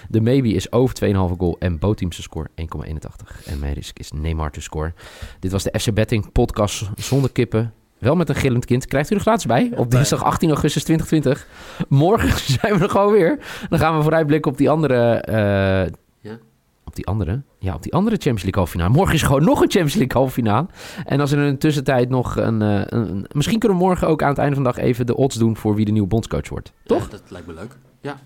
De 0.10 0.22
maybe 0.22 0.48
is 0.50 0.72
over 0.72 0.96
2,5 1.06 1.12
goal. 1.38 1.56
En 1.60 1.80
Boteamse 1.80 2.22
score 2.22 2.50
1,81. 2.56 3.46
En 3.46 3.60
mijn 3.60 3.74
risk 3.74 4.00
is 4.00 4.12
Neymar 4.12 4.52
te 4.52 4.62
score. 4.62 4.94
Dit 5.40 5.52
was 5.52 5.64
de 5.64 5.80
FC 5.80 5.94
Betting 5.94 6.32
podcast 6.32 6.90
zonder 6.96 7.32
kippen. 7.32 7.74
Wel 8.04 8.16
met 8.16 8.30
een 8.30 8.36
gillend 8.36 8.66
kind. 8.66 8.86
Krijgt 8.86 9.12
u 9.12 9.16
er 9.16 9.22
gratis 9.22 9.46
bij. 9.46 9.72
Op 9.76 9.92
dinsdag 9.92 10.24
18 10.24 10.50
augustus 10.50 10.84
2020. 10.84 11.48
Morgen 11.90 12.30
zijn 12.60 12.78
we 12.78 12.84
er 12.84 12.90
gewoon 12.90 13.12
weer. 13.12 13.40
Dan 13.70 13.80
gaan 13.80 13.98
we 13.98 14.02
vooruitblikken 14.04 14.52
op 14.52 14.58
die 14.58 14.70
andere... 14.70 15.14
eh, 15.22 15.92
Ja. 16.22 16.38
Op 16.86 16.96
die 16.96 17.06
andere? 17.08 17.42
Ja, 17.60 17.74
op 17.76 17.84
die 17.84 17.94
andere 17.94 18.16
Champions 18.16 18.42
League 18.44 18.60
halve 18.62 18.72
finale. 18.78 18.94
Morgen 18.94 19.16
is 19.16 19.22
gewoon 19.22 19.44
nog 19.44 19.56
een 19.62 19.72
Champions 19.72 19.94
League 19.94 20.18
halve 20.18 20.34
finale. 20.34 20.68
En 21.06 21.20
als 21.20 21.32
er 21.32 21.40
in 21.46 21.52
de 21.52 21.58
tussentijd 21.58 22.10
nog 22.10 22.36
een, 22.36 22.62
eh, 22.62 22.68
een, 22.86 23.10
een- 23.10 23.26
Misschien 23.32 23.60
kunnen 23.60 23.78
we 23.78 23.84
morgen 23.84 24.08
ook 24.08 24.22
aan 24.24 24.30
het 24.30 24.38
einde 24.38 24.56
van 24.56 24.64
de 24.64 24.70
dag 24.72 24.80
even 24.80 25.06
de 25.06 25.16
odds 25.16 25.36
doen... 25.36 25.58
voor 25.58 25.76
wie 25.76 25.86
de 25.86 25.92
nieuwe 25.92 26.08
bondscoach 26.08 26.50
wordt. 26.50 26.72
Toch? 26.86 27.04
Ja, 27.04 27.10
dat 27.10 27.22
lijkt 27.28 27.48
me 27.48 27.54
leuk. 27.54 27.76
Ja. 28.02 28.20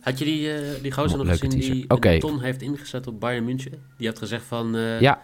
Had 0.00 0.18
je 0.18 0.24
die, 0.24 0.52
eh 0.52 0.82
die 0.82 0.92
gozer 0.92 1.18
nog 1.18 1.28
gezien 1.28 1.50
die 1.50 1.84
een 1.88 2.20
ton 2.20 2.40
heeft 2.40 2.62
ingezet 2.62 3.06
op 3.06 3.20
Bayern 3.20 3.44
München? 3.44 3.72
Die 3.96 4.06
heeft 4.06 4.18
gezegd 4.18 4.44
van... 4.44 4.76
Ja, 5.00 5.20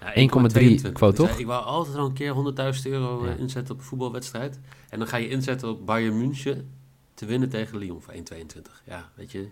ja, 0.00 0.12
1,3 0.14 0.82
1,22. 0.86 0.92
quote, 0.92 1.16
toch? 1.16 1.38
Ik 1.38 1.46
wou 1.46 1.64
altijd 1.64 1.96
al 1.96 2.06
een 2.06 2.12
keer 2.12 2.34
100.000 2.34 2.90
euro 2.90 3.24
eh, 3.24 3.30
Ja. 3.30 3.36
inzetten 3.36 3.74
op 3.74 3.80
een 3.80 3.86
voetbalwedstrijd. 3.86 4.58
En 4.90 4.98
dan 4.98 5.08
ga 5.08 5.16
je 5.16 5.28
inzetten 5.28 5.68
op 5.68 5.86
Bayern 5.86 6.18
München 6.18 6.70
te 7.14 7.26
winnen 7.26 7.48
tegen 7.48 7.78
Lyon 7.78 8.00
voor 8.02 8.14
1,22. 8.14 8.82
Ja, 8.84 9.08
weet 9.14 9.32
je. 9.32 9.48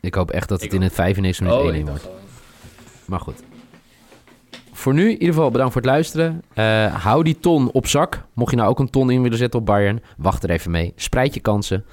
ik 0.00 0.14
hoop 0.14 0.30
echt 0.30 0.48
dat 0.48 0.60
het 0.60 0.68
Ik 0.72 0.74
in 0.76 0.82
het 0.82 0.92
95 0.92 1.46
minuut 1.46 1.72
1 1.72 1.74
ik 1.80 1.86
wordt. 1.88 2.02
dacht 2.02 2.14
al. 2.14 2.20
Maar 3.04 3.20
goed. 3.20 3.42
Voor 4.72 4.94
nu 4.94 5.04
in 5.04 5.12
ieder 5.12 5.28
geval 5.28 5.50
bedankt 5.50 5.72
voor 5.72 5.82
het 5.82 5.90
luisteren. 5.90 6.42
Eh, 6.54 6.94
hou 7.04 7.22
die 7.24 7.38
ton 7.40 7.70
op 7.70 7.86
zak. 7.86 8.24
Mocht 8.32 8.50
je 8.50 8.56
nou 8.56 8.68
ook 8.70 8.78
een 8.78 8.90
ton 8.90 9.10
in 9.10 9.22
willen 9.22 9.38
zetten 9.38 9.60
op 9.60 9.66
Bayern, 9.66 10.02
wacht 10.16 10.42
er 10.42 10.50
even 10.50 10.70
mee. 10.70 10.92
Spreid 10.96 11.34
je 11.34 11.40
kansen. 11.40 11.84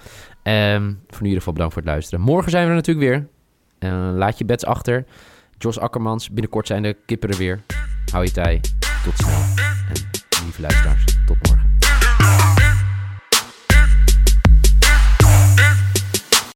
Ehm, 0.44 0.82
voor 0.84 0.94
nu 1.12 1.18
in 1.20 1.24
ieder 1.26 1.38
geval 1.38 1.54
bedankt 1.54 1.74
voor 1.74 1.82
het 1.82 1.92
luisteren. 1.92 2.22
Morgen 2.26 2.52
zijn 2.52 2.64
we 2.64 2.70
er 2.70 2.76
natuurlijk 2.76 3.08
weer. 3.08 3.28
Eh, 3.80 4.10
laat 4.14 4.38
je 4.38 4.46
bets 4.46 4.66
achter. 4.66 5.06
Jos 5.62 5.80
Akkermans, 5.80 6.30
binnenkort 6.30 6.68
zijn 6.68 6.84
de 6.84 6.96
kippen 7.06 7.30
er 7.30 7.38
weer. 7.38 7.60
Hou 8.12 8.26
je 8.26 8.32
tij. 8.32 8.62
Tot 9.04 9.18
snel. 9.18 9.42
En 9.90 10.44
lieve 10.44 10.62
luisteraars, 10.62 11.04
tot 11.26 11.38
morgen. 11.48 11.59